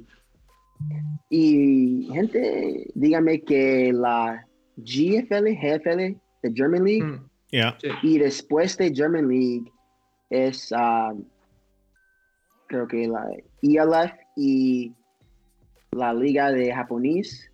[1.30, 4.46] y gente, dígame que la
[4.78, 7.78] GFL, GFL, the German League, Mm, Yeah.
[8.04, 9.72] y después de German League
[10.30, 11.14] es, ah,
[12.68, 13.26] creo que la
[13.62, 14.94] ELF y
[15.92, 17.52] la liga de japonés.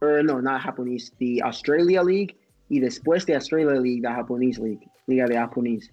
[0.00, 2.36] Or, no, no japonés, the Australia League.
[2.68, 5.92] Y después de Australia League, la Japanese League, liga de japonés.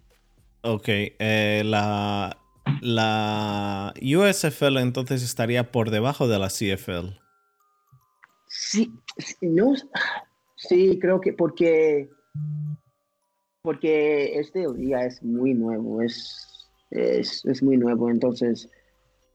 [0.61, 2.37] Ok, eh, la,
[2.81, 7.19] la USFL entonces estaría por debajo de la CFL.
[8.47, 8.91] Sí,
[9.41, 9.73] no,
[10.55, 12.09] sí, creo que porque
[13.61, 16.58] porque este día es muy nuevo, es,
[16.91, 18.69] es, es muy nuevo, entonces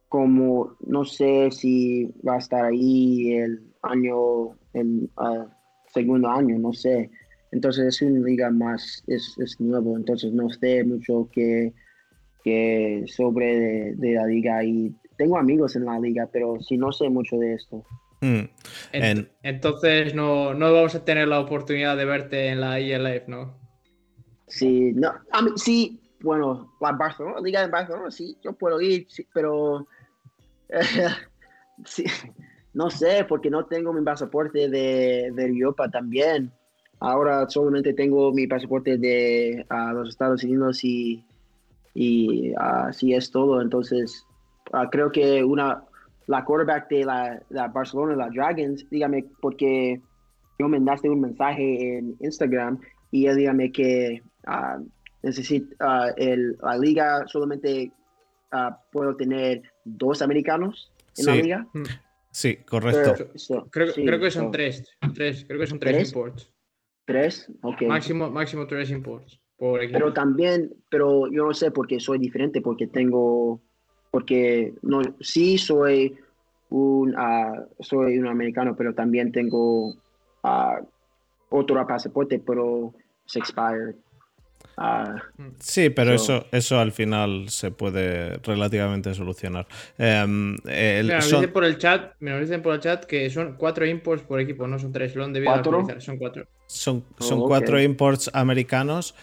[0.09, 5.47] como no sé si va a estar ahí el año, el ah,
[5.93, 7.11] segundo año, no sé,
[7.51, 11.73] entonces es una liga más, es, es nuevo, entonces no sé mucho que,
[12.45, 16.93] que sobre de, de la liga y tengo amigos en la liga, pero sí no
[16.93, 17.85] sé mucho de esto.
[18.21, 18.47] Hmm.
[18.47, 18.51] Ent-
[18.93, 23.59] En- Entonces no, no vamos a tener la oportunidad de verte en la ILF, ¿no?
[24.47, 29.07] Sí, no, a mí, sí, bueno, la Barcelona, Liga de Barcelona, sí, yo puedo ir,
[29.11, 29.87] sí, pero
[31.85, 32.05] sí,
[32.72, 36.51] no sé, porque no tengo mi pasaporte de, de Europa también.
[36.99, 41.22] Ahora solamente tengo mi pasaporte de ah, los Estados Unidos y,
[41.93, 43.61] y así es todo.
[43.61, 44.27] Entonces,
[44.72, 45.85] ah, creo que una,
[46.27, 50.01] la quarterback de la, la, Barcelona, la Dragons, dígame, porque
[50.59, 54.83] yo me mandaste un mensaje en Instagram y él dígame que uh,
[55.25, 57.91] necesita el, la liga solamente
[58.93, 61.66] puedo tener dos americanos en la liga.
[61.72, 61.83] Mm.
[62.31, 63.27] Sí, correcto.
[63.70, 66.53] creo, creo, que son tres, tres, creo que son tres, imports.
[67.05, 67.83] Tres, ok.
[67.83, 69.41] Máximo, máximo tres imports.
[69.59, 73.61] pero también, pero yo no sé porque soy diferente, porque tengo,
[74.11, 76.16] porque no, sí soy
[76.70, 80.87] un, uh, soy un americano, pero también tengo uh,
[81.51, 82.95] otro pasaporte, pero
[83.27, 83.95] se expired.
[84.77, 85.23] Ah,
[85.61, 89.67] sí, pero eso, eso al final se puede relativamente solucionar.
[89.99, 94.25] Em, me, dicen por el chat, me dicen por el chat que son cuatro imports
[94.25, 95.55] por equipo, no son tres, lo han debido
[96.01, 96.47] son cuatro.
[96.67, 99.15] Son, son oh, cuatro imports americanos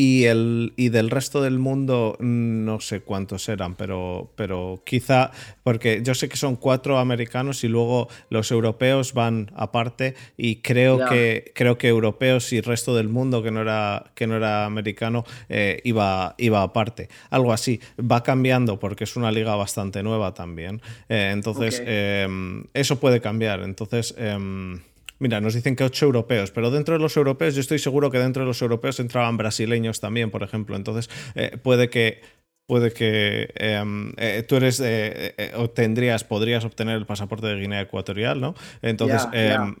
[0.00, 5.30] y, el, y del resto del mundo no sé cuántos eran, pero, pero quizá,
[5.62, 11.04] porque yo sé que son cuatro americanos y luego los europeos van aparte y creo,
[11.06, 15.26] que, creo que europeos y resto del mundo que no era, que no era americano
[15.50, 17.10] eh, iba, iba aparte.
[17.28, 17.78] Algo así.
[18.00, 20.80] Va cambiando porque es una liga bastante nueva también.
[21.10, 23.60] Eh, entonces, em, eso puede cambiar.
[23.60, 24.14] Entonces...
[24.16, 24.80] Em,
[25.20, 28.18] Mira, nos dicen que ocho europeos, pero dentro de los europeos yo estoy seguro que
[28.18, 30.76] dentro de los europeos entraban brasileños también, por ejemplo.
[30.76, 32.22] Entonces, eh, puede que
[32.70, 37.80] puede que em, eh, tú eres eh, eh, tendrías, podrías obtener el pasaporte de Guinea
[37.80, 38.54] Ecuatorial, ¿no?
[38.80, 39.74] Entonces, em,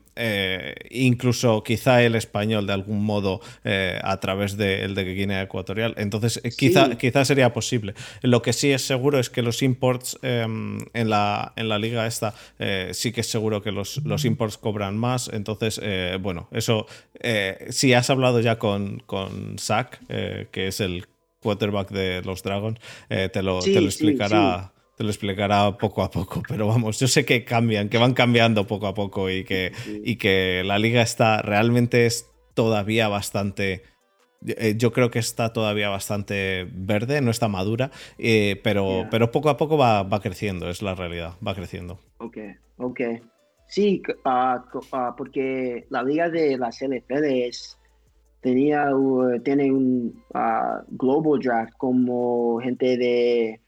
[0.90, 5.94] incluso quizá el español de algún modo a través del de, Guinea Ecuatorial.
[5.98, 7.94] Entonces, quizá, quizá sería posible.
[8.22, 12.08] Lo que sí es seguro es que los imports em, en, la, en la liga
[12.08, 12.34] esta,
[12.90, 15.30] sí que es seguro que los, los imports cobran más.
[15.32, 15.80] Entonces,
[16.20, 16.86] bueno, eso,
[17.68, 21.06] si has hablado ya con, con Zach, que es el
[21.40, 22.78] quarterback de los Dragons,
[23.08, 24.72] eh, te, lo, te, lo, explicará.
[24.96, 28.66] Te lo explicará poco a poco, pero vamos, yo sé que cambian, que van cambiando
[28.66, 29.72] poco a poco y que,
[30.04, 33.82] y que la liga está realmente es todavía bastante,
[34.46, 39.48] eh, yo creo que está todavía bastante verde, no está madura, eh, pero, pero poco
[39.48, 41.98] a poco va, va, creciendo, es la realidad, va creciendo.
[42.18, 42.36] Ok,
[42.76, 43.00] ok.
[43.66, 44.62] Sí, ah,
[44.92, 47.79] ah, porque la liga de la CLFL es,
[48.40, 48.90] tenía,
[49.44, 53.60] tiene un uh, global draft como gente de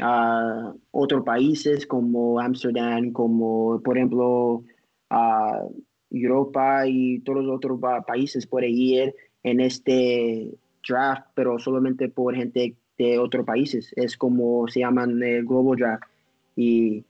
[0.00, 4.64] uh, otros países como Amsterdam, como por ejemplo
[5.10, 10.50] uh, Europa y todos los otros países pueden ir en este
[10.86, 13.92] draft, pero solamente por gente de otros países.
[13.96, 16.04] Es como se llaman el global draft.
[16.56, 17.04] Y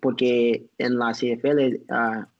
[0.00, 1.84] porque en la CFL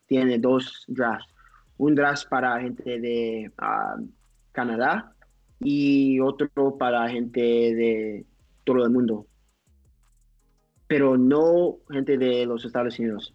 [0.06, 1.33] tiene dos drafts
[1.78, 3.96] un draft para gente de ah,
[4.52, 5.12] Canadá
[5.60, 8.24] y otro para gente de
[8.64, 9.26] todo el mundo.
[10.86, 13.34] Pero no gente de los Estados Unidos.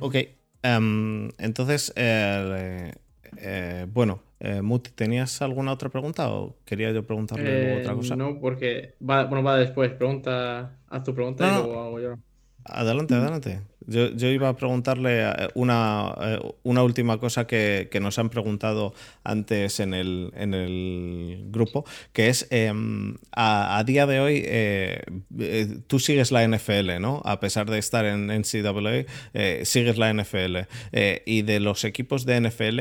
[0.00, 0.16] Ok.
[0.62, 2.92] Em, entonces, eh,
[3.36, 4.60] eh, bueno, eh,
[4.94, 8.16] ¿tenías alguna otra pregunta o quería yo preguntarle otra cosa?
[8.16, 9.92] No, porque va, bueno, va después.
[9.92, 12.14] Pregunta, haz tu pregunta y luego hago yo.
[12.64, 13.60] Adelante, adelante.
[13.90, 19.80] Yo, iba a preguntarle eh, una, eh, una última cosa que, nos han preguntado antes
[19.80, 25.02] en el, en el grupo, que es, em, a, día de hoy, eh,
[25.88, 27.20] tú sigues la NFL, ¿no?
[27.24, 29.06] A pesar de estar en NCAA,
[29.64, 30.68] sigues la NFL.
[31.26, 32.80] y de los equipos de NFL,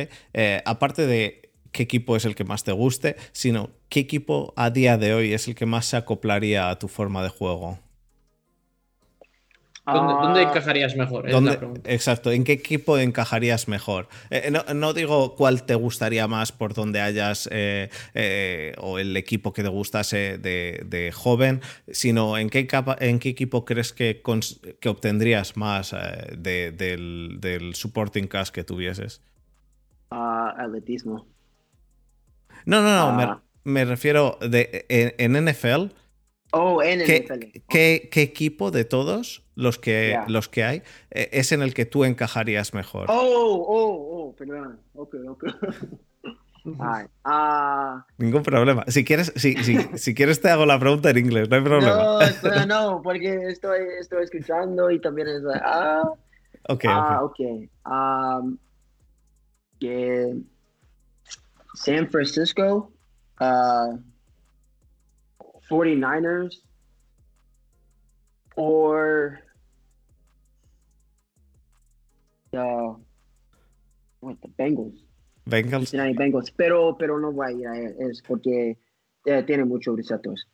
[0.65, 4.97] aparte de qué equipo es el que más te guste, sino qué equipo a día
[4.97, 7.79] de hoy es el que más se acoplaría a tu forma de juego.
[9.85, 10.43] ¿Dónde, ah.
[10.43, 11.25] encajarías mejor?
[11.85, 14.07] exacto, ¿en qué equipo encajarías mejor?
[14.29, 19.53] Eh, no, digo cuál te gustaría más por donde hayas eh, eh, o el equipo
[19.53, 22.67] que te gustase de, joven, sino en qué,
[22.99, 24.21] en qué equipo crees que,
[24.79, 25.95] que obtendrías más
[26.37, 29.21] del, supporting cast que tuvieses.
[30.11, 31.27] Uh, atletismo.
[32.65, 33.41] No, no, no, me, ah.
[33.63, 35.93] me, refiero de, en NFL
[36.51, 37.25] Oh, en ¿Qué,
[37.69, 41.85] ¿qué, ¿qué, equipo de todos los que, los que hay eh, es en el que
[41.85, 43.07] tú encajarías mejor?
[43.09, 44.79] Oh, oh, oh, perdón.
[44.93, 45.43] Ok, ok.
[47.23, 48.05] Ah.
[48.17, 48.83] Ningún problema.
[48.87, 52.19] Si quieres, si, si, si, quieres te hago la pregunta en inglés, no hay problema.
[52.43, 56.03] No, no, porque estoy, estoy escuchando y también es ah,
[56.67, 57.39] ok, ah, ok.
[57.85, 58.57] Um,
[61.75, 62.91] San Francisco,
[63.39, 63.97] uh,
[65.69, 66.57] 49ers
[68.55, 69.39] or
[72.51, 72.95] the
[74.19, 75.05] what the Bengals.
[75.47, 75.91] Bengals.
[75.91, 76.51] Bengals.
[76.55, 77.77] Pero, pero no voy a ir a
[78.09, 78.77] es porque
[79.25, 80.47] eh, tiene muchos receptores.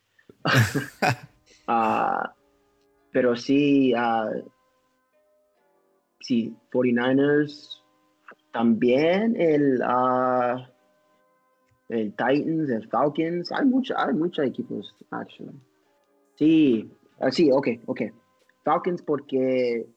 [1.68, 2.32] Ah,
[3.12, 4.48] pero sí, uh,
[6.20, 7.82] sí, 49ers,
[8.52, 9.82] también el,
[11.90, 15.60] el Titans, el Falcons, hay muchos hay muchos equipos, actually.
[16.36, 16.92] Sí,
[17.32, 18.02] sí, ok, ok.
[18.64, 19.88] Falcons porque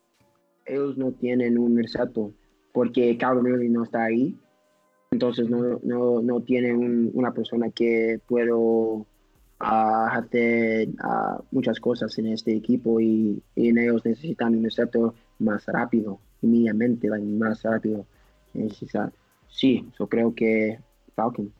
[0.68, 2.30] ellos no tienen un receptor,
[2.72, 4.36] porque Calvin no está ahí.
[5.10, 9.06] Entonces no, no, no tienen una persona que puedo
[9.58, 10.88] hacer
[11.50, 18.06] muchas cosas en este equipo y, ellos necesitan un receptor más rápido, inmediatamente, más rápido.
[19.48, 20.78] Sí, yo creo que
[21.14, 21.50] Falcons.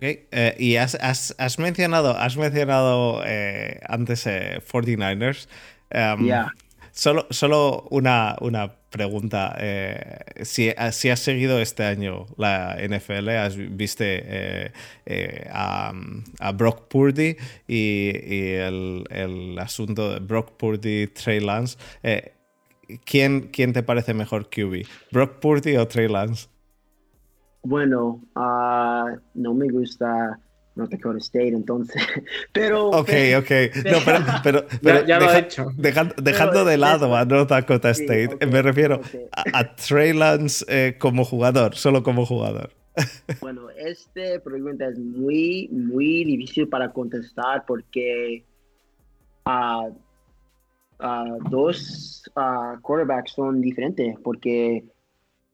[0.00, 5.48] Eh, y has, has, mencionado, has mencionado eh, antes 49ers.
[5.90, 6.28] Eh, em,
[6.92, 9.56] solo, solo una, una pregunta.
[10.42, 14.04] si, si, has seguido este año la NFL, has visto
[15.50, 15.92] a,
[16.40, 17.36] a, Brock Purdy
[17.66, 18.10] y,
[18.54, 21.76] el, asunto de Brock Purdy, Trey Lance.
[23.04, 24.86] ¿quién, ¿Quién te parece mejor QB?
[25.10, 26.48] ¿Brock Purdy o Trey Lance?
[27.62, 30.38] Bueno, uh, no me gusta
[30.74, 32.02] North Dakota State, entonces.
[32.52, 32.88] Pero.
[32.90, 33.50] Ok, ok.
[33.92, 33.98] No,
[34.42, 35.66] pero, pero, ya, lo he hecho.
[35.76, 39.00] Dejando, de lado a North Dakota State, me refiero
[39.32, 42.70] a, Trey Lance eh, como jugador, solo como jugador.
[43.40, 48.44] Bueno, esta pregunta es muy, muy difícil para contestar porque
[49.46, 49.90] uh,
[51.50, 52.22] dos
[52.82, 54.16] quarterbacks son diferentes.
[54.22, 54.84] Porque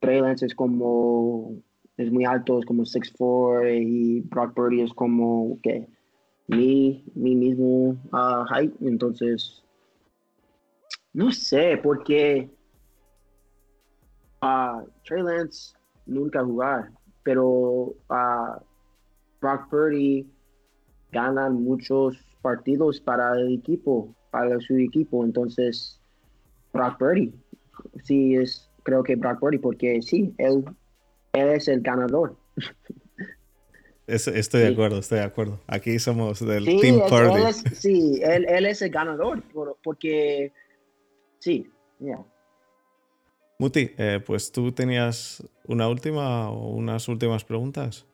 [0.00, 1.54] Trey Lance es como
[1.98, 5.88] es muy alto, es como 6'4 y Brock Purdy es como que
[6.46, 8.72] mi, mi mismo uh, height.
[8.80, 9.64] Entonces,
[11.12, 12.48] no sé, porque
[14.42, 15.74] uh, Trey Lance
[16.06, 16.92] nunca jugar,
[17.24, 17.46] pero
[18.08, 18.62] uh,
[19.40, 20.24] Brock Purdy
[21.10, 25.24] gana muchos partidos para el equipo, para su equipo.
[25.24, 26.00] Entonces,
[26.72, 27.34] Brock Purdy,
[28.04, 30.64] sí, es, creo que Brock Purdy, porque sí, él
[31.32, 32.36] él es el ganador.
[34.06, 35.60] estoy de acuerdo, estoy de acuerdo.
[35.66, 37.52] Aquí somos del Team Party.
[37.74, 39.42] sí, él, es el ganador,
[39.82, 40.52] porque
[41.38, 41.70] sí,
[43.58, 48.06] Muti, eh, pues tú tenías una última o unas últimas preguntas.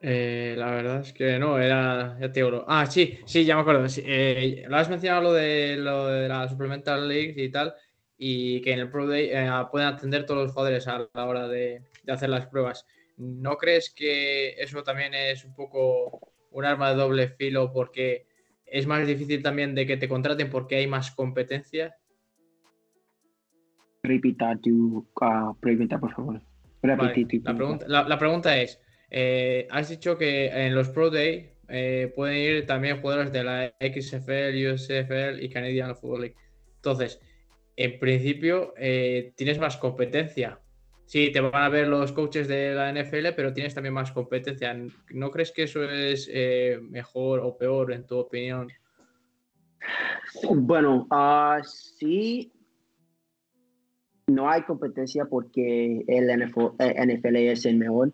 [0.00, 2.16] Eh, la verdad es que no, era.
[2.20, 3.84] Ya te Ah, sí, sí, ya me acuerdo.
[3.96, 7.74] Eh, lo has mencionado lo de, lo de la Supplemental League y tal,
[8.16, 9.32] y que en el Pro Day
[9.72, 12.86] pueden atender todos los jugadores a la hora de, de hacer las pruebas.
[13.16, 18.26] ¿No crees que eso también es un poco un arma de doble filo porque
[18.64, 21.94] es más difícil también de que te contraten porque hay más competencia?
[24.02, 26.40] Repita tu uh, pregunta, por favor.
[26.82, 28.80] la, pregunta, es,
[29.10, 33.74] eh, has dicho que en los Pro Day eh, pueden ir también jugadores de la
[33.80, 36.36] XFL, USFL y Canadian Football League.
[36.76, 37.20] Entonces,
[37.76, 40.60] en principio, eh, tienes más competencia,
[41.08, 44.76] Sí, te van a ver los coaches de la NFL, pero tienes también más competencia.
[45.08, 48.68] ¿No crees que eso es eh, mejor o peor en tu opinión?
[50.50, 52.52] Bueno, uh, sí,
[54.26, 58.12] no hay competencia porque el NFL, es el mejor,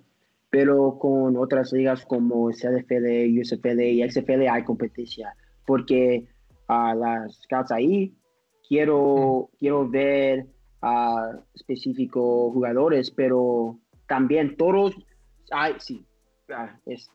[0.48, 5.34] pero con otras ligas como CFL, USFL y XFL hay competencia
[5.66, 6.28] porque
[6.68, 8.14] a las scouts ahí
[8.68, 10.53] quiero, quiero ver
[10.84, 14.94] a específicos jugadores, pero también todos,
[15.50, 16.06] hay, sí,
[16.54, 17.08] ah, es,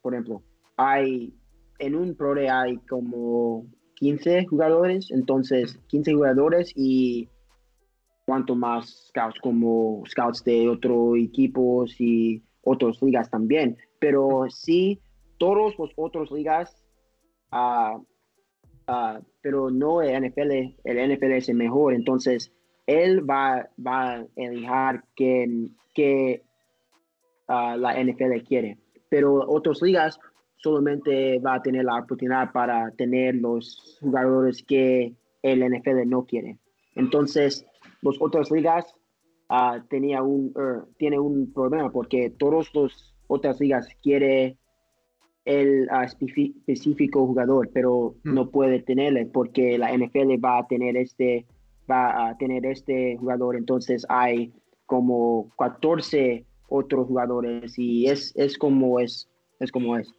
[0.00, 0.42] por ejemplo,
[0.76, 1.34] hay,
[1.80, 3.66] en un pro hay como
[3.96, 7.28] 15 jugadores, entonces 15 jugadores y
[8.26, 15.00] cuanto más scouts como scouts de otros equipos y otras ligas también, pero sí,
[15.38, 16.80] todos los otros ligas,
[17.50, 18.00] uh,
[19.40, 22.52] pero no el NFL, el NFL es el mejor, entonces
[22.86, 26.42] él va, va a elegir que, que
[27.48, 28.78] ah, la NFL quiere.
[29.08, 30.18] Pero otras ligas
[30.56, 36.58] solamente va a tener la oportunidad para tener los jugadores que el NFL no quiere.
[36.94, 37.64] Entonces,
[38.02, 38.94] las otras ligas
[39.50, 44.56] uh, tenía un, er, tiene un problema porque todas las otras ligas quiere
[45.44, 48.34] el ah, específico jugador, pero hmm.
[48.34, 51.46] no puede tenerle porque la NFL va a tener este
[51.90, 54.52] va a tener este jugador, entonces hay
[54.86, 59.28] como 14 otros jugadores y es, es como es,
[59.60, 60.12] es como es.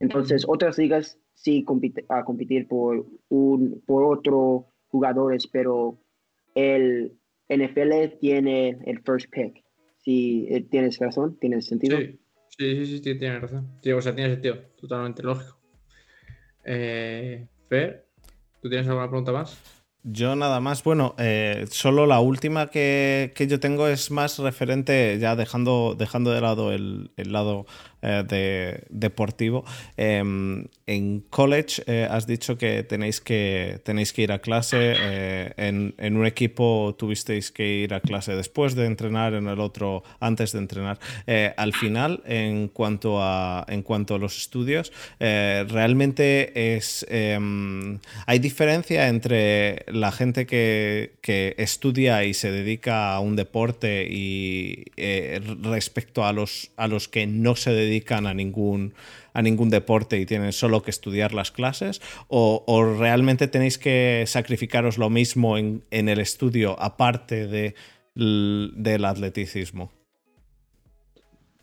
[0.00, 5.98] Entonces otras ligas sí compite, a competir por un por otro jugadores, pero
[6.54, 7.16] el
[7.48, 9.64] NFL tiene el first pick.
[9.98, 11.98] Si eh, tienes razón, tiene sentido.
[11.98, 12.18] Sí,
[12.58, 13.68] Sí, sí, sí, tiene razón.
[13.96, 15.56] o sea, tiene sentido, totalmente lógico.
[16.64, 18.04] Eh, Fer,
[18.60, 19.77] ¿tú tienes alguna pregunta más?
[20.10, 25.36] Yo nada más, bueno, eh, solo la última que, yo tengo es más referente, ya
[25.36, 27.66] dejando, dejando de lado el, el lado
[28.00, 29.64] eh, de, deportivo.
[29.96, 34.94] Em, en college eh, has dicho que tenéis que, tenéis que ir a clase.
[34.96, 40.04] Eh, en, un equipo tuvisteis que ir a clase después de entrenar, en el otro
[40.20, 41.00] antes de entrenar.
[41.56, 49.08] al final, en cuanto a, en cuanto a los estudios, realmente es, em, hay diferencia
[49.08, 54.84] entre la gente que, que, estudia y se dedica a un deporte y
[55.62, 58.94] respecto a los, a los que no se dedican a ningún,
[59.38, 62.00] a ningún deporte y tienen solo que estudiar las clases?
[62.26, 62.64] ¿O,
[62.98, 67.74] realmente tenéis que sacrificaros lo mismo en, el estudio aparte de,
[68.14, 69.92] del atleticismo?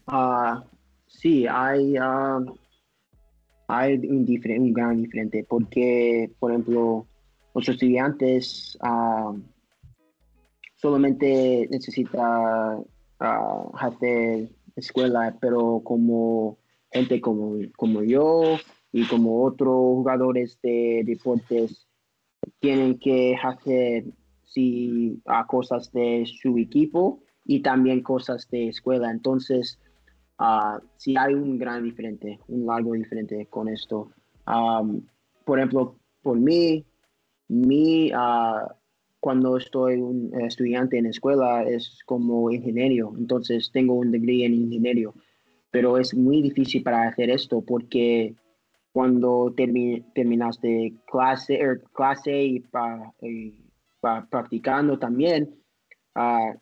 [0.07, 0.61] Uh,
[1.07, 2.39] sí, hay, ah,
[3.67, 7.07] hay un, gran diferente porque, por ejemplo,
[7.55, 9.33] los estudiantes ah,
[10.75, 12.85] solamente necesitan
[13.17, 16.57] hacer escuela, pero como
[16.91, 18.57] gente como, como yo
[18.91, 21.87] y como otros jugadores de deportes
[22.59, 24.05] tienen que hacer
[24.43, 29.09] sí, cosas de su equipo y también cosas de escuela.
[29.09, 29.79] Entonces,
[30.39, 34.11] uh, sí hay un gran diferente, un largo diferente con esto.
[35.45, 36.85] por ejemplo, por mí,
[37.47, 38.67] mi, uh,
[39.19, 45.09] cuando estoy un estudiante en escuela es como ingeniero, entonces tengo un degree en ingeniería,
[45.71, 48.35] pero es muy difícil para hacer esto porque
[48.91, 55.53] cuando terminaste clase, er, clase y, para practicando también,
[56.15, 56.57] uh,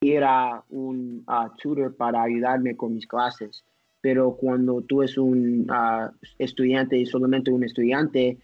[0.00, 3.64] era un ah, tutor para ayudarme con mis clases.
[4.00, 8.38] Pero cuando tú eres un ah, estudiante y solamente un estudiante,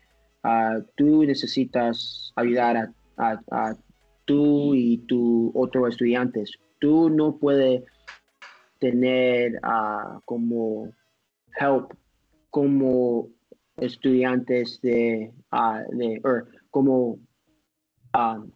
[0.97, 3.77] tú necesitas ayudar a a,
[4.25, 6.53] tú y tu otros estudiantes.
[6.79, 7.83] Tú no puedes
[8.79, 10.93] tener uh, como
[11.59, 11.93] help
[12.51, 13.29] como
[13.77, 17.19] estudiantes de, uh, de er, como
[18.15, 18.51] um,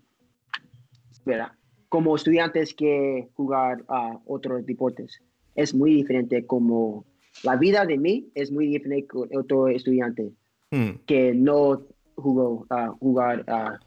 [1.10, 1.56] espera,
[1.88, 5.20] como estudiantes que jugar a otros deportes.
[5.54, 7.06] Es muy diferente como
[7.42, 10.32] la vida de mí es muy diferente con otro estudiante
[10.70, 11.04] hmm.
[11.06, 11.82] que no
[12.14, 13.78] jugó a jugar a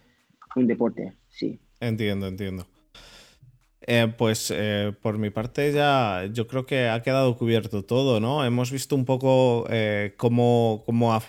[0.56, 1.60] un deporte, sí.
[1.80, 2.68] Entiendo, entiendo.
[3.82, 8.44] Eh, pues eh, por mi parte ya yo creo que ha quedado cubierto todo, ¿no?
[8.44, 11.22] Hemos visto un poco eh, cómo, cómo, ha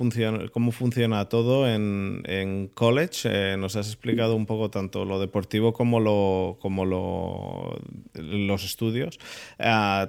[0.52, 3.56] cómo funciona todo en, college.
[3.56, 7.78] nos has explicado un poco tanto lo deportivo como, lo, como lo,
[8.14, 9.18] los estudios.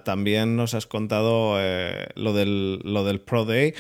[0.03, 1.57] también nos has contado
[2.15, 3.73] lo, del, lo del Pro Day.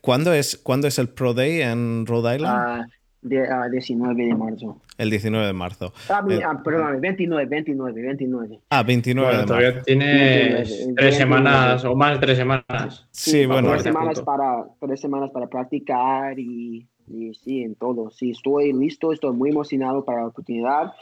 [0.00, 2.56] ¿cuándo, es, ¿Cuándo es el Pro Day en Rhode Island?
[2.56, 2.86] Ah,
[3.24, 4.80] de, 19 ah, de marzo.
[4.98, 5.92] El 19 de marzo.
[6.08, 8.60] Ah, eh, ah perdón, 29, 29, 29.
[8.70, 9.46] Ah, 29 de marzo.
[9.46, 10.64] Todavía tiene
[10.94, 13.08] tres semanas o más de tres semanas.
[13.10, 13.70] Sí, bueno.
[13.70, 18.10] Tres semanas, para, tres semanas para practicar y, y, sí, en todo.
[18.10, 20.92] Sí, estoy listo, estoy muy emocionado para la oportunidad.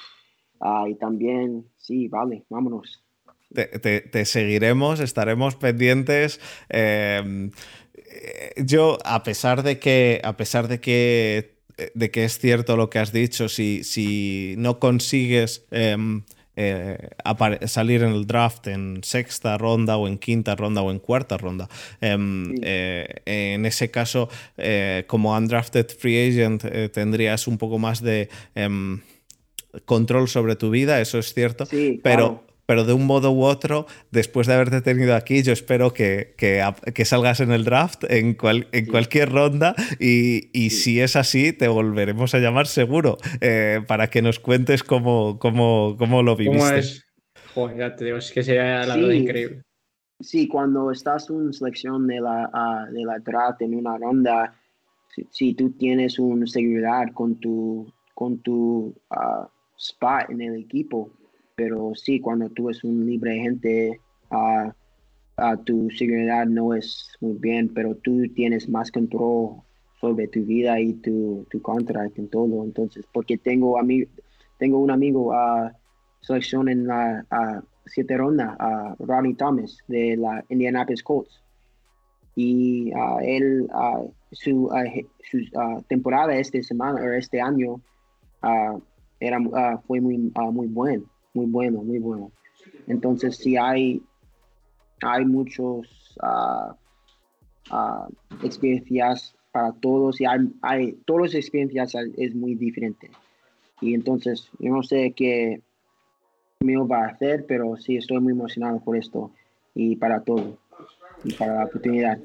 [0.61, 3.03] Ah, y también, sí, vale, vámonos.
[3.53, 6.41] Te, te, te seguiremos, estaremos pendientes.
[6.71, 7.51] Eh,
[8.65, 11.62] yo, a pesar de que, a pesar de que
[11.95, 16.23] de que es cierto lo que has dicho, si, si no consigues em,
[16.55, 17.09] eh,
[17.67, 21.69] salir en el draft en sexta ronda o en quinta ronda o en cuarta ronda,
[22.01, 24.29] em, eh, en ese caso,
[25.07, 29.01] como undrafted free agent, tendrías un poco más de em,
[29.85, 31.67] control sobre tu vida, eso es cierto,
[32.03, 36.33] pero pero de un modo u otro, después de haberte tenido aquí, yo espero que,
[36.39, 41.53] que, salgas en el draft en, cual, en cualquier ronda y, y si es así,
[41.53, 46.61] te volveremos a llamar seguro eh, para que nos cuentes cómo, cómo, cómo lo viviste.
[46.61, 47.05] ¿Cómo es?
[47.55, 49.63] Joder, ya te digo, es que sería la verdad increíble.
[50.19, 54.55] Sí, cuando estás en selección de la, uh, de la draft en una ronda,
[55.31, 59.47] si, tú tienes una seguridad con tu, con tu uh,
[59.77, 61.11] spot en el equipo,
[61.55, 64.01] pero sí, cuando tú eres un libre gente,
[64.31, 64.71] uh,
[65.65, 69.63] tu seguridad no es muy bien, pero tú tienes más control
[70.01, 72.65] sobre tu vida y tu, tu contrato en todo.
[72.65, 73.79] Entonces, porque tengo,
[74.59, 75.73] tengo un amigo a
[76.21, 77.25] selección en la
[77.87, 81.43] siete ronda, a Ronnie Thomas de la Indianapolis Colts.
[82.35, 82.93] Y
[83.23, 83.69] él,
[84.31, 84.71] su,
[85.31, 85.39] su
[85.89, 87.81] temporada este semana o este año
[89.21, 89.39] era,
[89.87, 92.33] fue muy, muy bueno muy bueno, muy bueno.
[92.87, 94.03] Entonces, si hay
[95.03, 96.75] hay muchos ah,
[97.71, 98.09] ah,
[98.43, 103.11] experiencias para todos y hay, hay todas las experiencias es muy diferente.
[103.81, 105.61] Y entonces, yo no sé qué
[106.61, 109.33] me va a hacer, pero sí estoy muy emocionado por esto
[109.75, 110.57] y para todo
[111.25, 112.19] y para la oportunidad.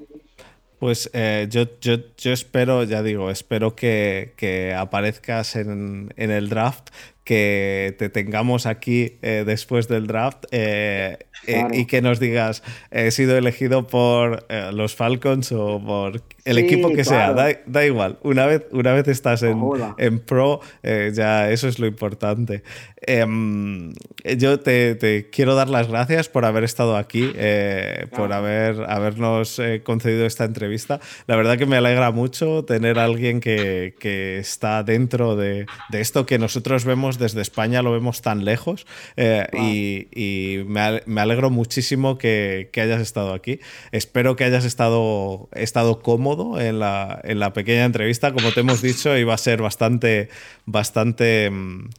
[0.79, 6.49] Pues eh, yo, yo, yo, espero, ya digo, espero que, que aparezcas en, en, el
[6.49, 6.89] draft,
[7.27, 11.17] que te tengamos aquí eh, después del draft eh,
[11.73, 17.03] y que nos digas, he sido elegido por los Falcons o por el equipo que
[17.03, 18.17] sea, da, igual.
[18.23, 19.61] Una vez, una vez estás en,
[19.97, 22.63] en pro, ya eso es lo importante.
[23.01, 23.93] Em,
[24.37, 29.81] yo te, quiero dar las gracias por haber estado aquí, eh, por haber, habernos eh,
[29.83, 30.99] concedido esta entrevista.
[31.27, 33.93] La verdad que me alegra mucho tener a alguien que,
[34.39, 38.85] está dentro de, esto que nosotros vemos desde España, lo vemos tan lejos.
[39.15, 43.59] Eh, y, me, alegro muchísimo que, hayas estado aquí.
[43.91, 48.33] Espero que hayas estado, estado cómodo en la, en la pequeña entrevista.
[48.33, 50.29] Como te hemos dicho, iba a ser bastante,
[50.65, 51.89] bastante mm,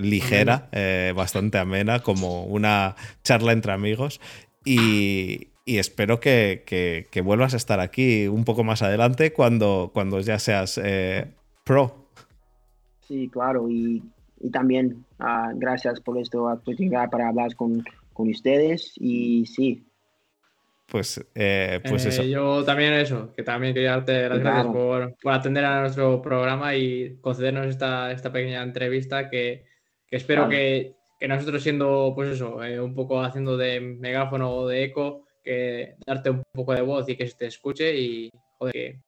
[0.00, 4.20] ligera eh, bastante amena, como una charla entre amigos.
[4.64, 10.80] Y, espero que, vuelvas a estar aquí un poco más adelante cuando, cuando ya seas
[10.82, 11.26] eh,
[11.64, 12.08] pro.
[13.06, 14.02] Sí, claro, y,
[14.50, 18.92] también ah, gracias por esta oportunidad para hablar con, con ustedes.
[18.96, 19.84] Y sí,
[20.92, 22.22] pues, eh, pues eso.
[22.22, 26.76] Yo también eso, que también quería darte las gracias por, por, atender a nuestro programa
[26.76, 29.64] y concedernos esta, esta pequeña entrevista que,
[30.10, 30.94] espero que,
[31.26, 36.28] nosotros siendo, pues eso, eh, un poco haciendo de megáfono o de eco, que darte
[36.28, 39.00] un poco de voz y que se te escuche y, joder, que,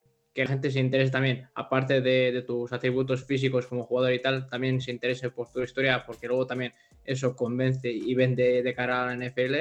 [0.43, 4.81] la gente se interese también, aparte de, tus atributos físicos como jugador y tal, también
[4.81, 6.73] se interese por tu historia, porque luego también
[7.05, 9.55] eso convence y vende de cara a la NFL.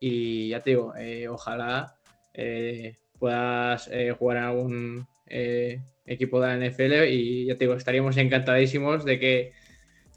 [0.00, 1.96] Y ya te digo, eh, ojalá
[2.34, 3.88] eh, puedas
[4.18, 5.06] jugar en algún
[6.06, 9.52] equipo de la NFL y ya te digo, estaríamos encantadísimos de que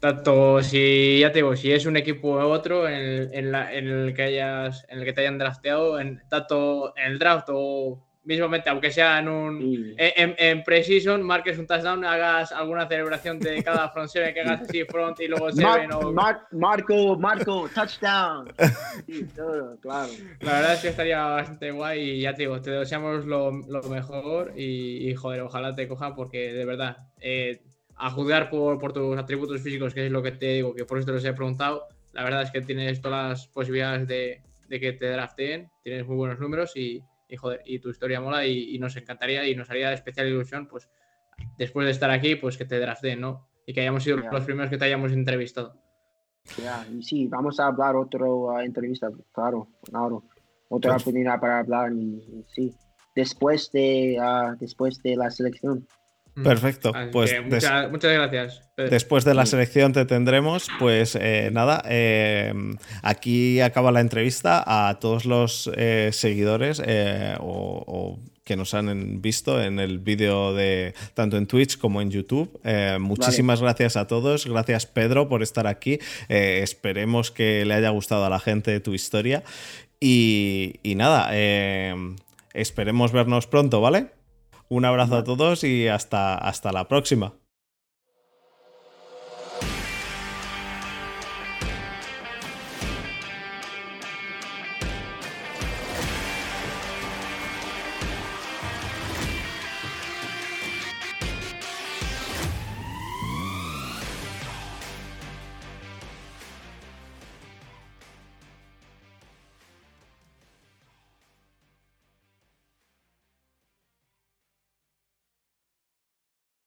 [0.00, 4.14] tanto si, ya te digo, si es un equipo u otro en el, en, el
[4.14, 8.68] que hayas, en el que te hayan drafteado, en, tanto en el draft o mismamente,
[8.68, 13.88] aunque sea en un en, en precision, marques un touchdown, hagas alguna celebración de cada
[13.92, 16.12] front seven, que hagas así front y luego seven o...
[16.52, 18.52] Marco, Marco, touchdown.
[19.06, 20.12] Sí, todo, claro.
[20.40, 23.82] La verdad es que estaría bastante guay y ya te digo, te deseamos lo, lo
[23.84, 27.62] mejor y, y, joder, ojalá te cojan porque de verdad, eh,
[27.96, 30.98] a juzgar por, por, tus atributos físicos, que es lo que te digo, que por
[30.98, 34.92] esto les he preguntado, la verdad es que tienes todas las posibilidades de, de que
[34.92, 38.96] te drafteen, tienes muy buenos números y, y, joder, y tu historia mola y, nos
[38.96, 40.88] encantaría y nos haría especial ilusión, pues
[41.56, 43.48] después de estar aquí, pues que te drafteen, ¿no?
[43.66, 45.74] Y que hayamos sido los primeros que te hayamos entrevistado.
[46.56, 50.24] Ya, y sí, vamos a hablar otra uh, entrevista, claro, claro.
[50.70, 52.74] Otra oportunidad para hablar y, sí,
[53.14, 55.86] después de, uh, después de la selección.
[56.42, 56.92] Perfecto.
[57.12, 58.62] pues muchas, gracias.
[58.76, 62.52] Después de la selección te tendremos, pues eh, nada, eh,
[63.02, 66.82] aquí acaba la entrevista a todos los eh, seguidores
[67.40, 72.58] o, que nos han visto en el vídeo de tanto en Twitch como en YouTube.
[72.98, 74.46] muchísimas gracias a todos.
[74.46, 75.98] Gracias Pedro por estar aquí.
[76.28, 79.42] esperemos que le haya gustado a la gente tu historia.
[80.00, 81.30] Y, y nada,
[82.54, 84.17] esperemos vernos pronto, ¿vale?
[84.68, 87.34] Un abrazo a todos y hasta, hasta la próxima.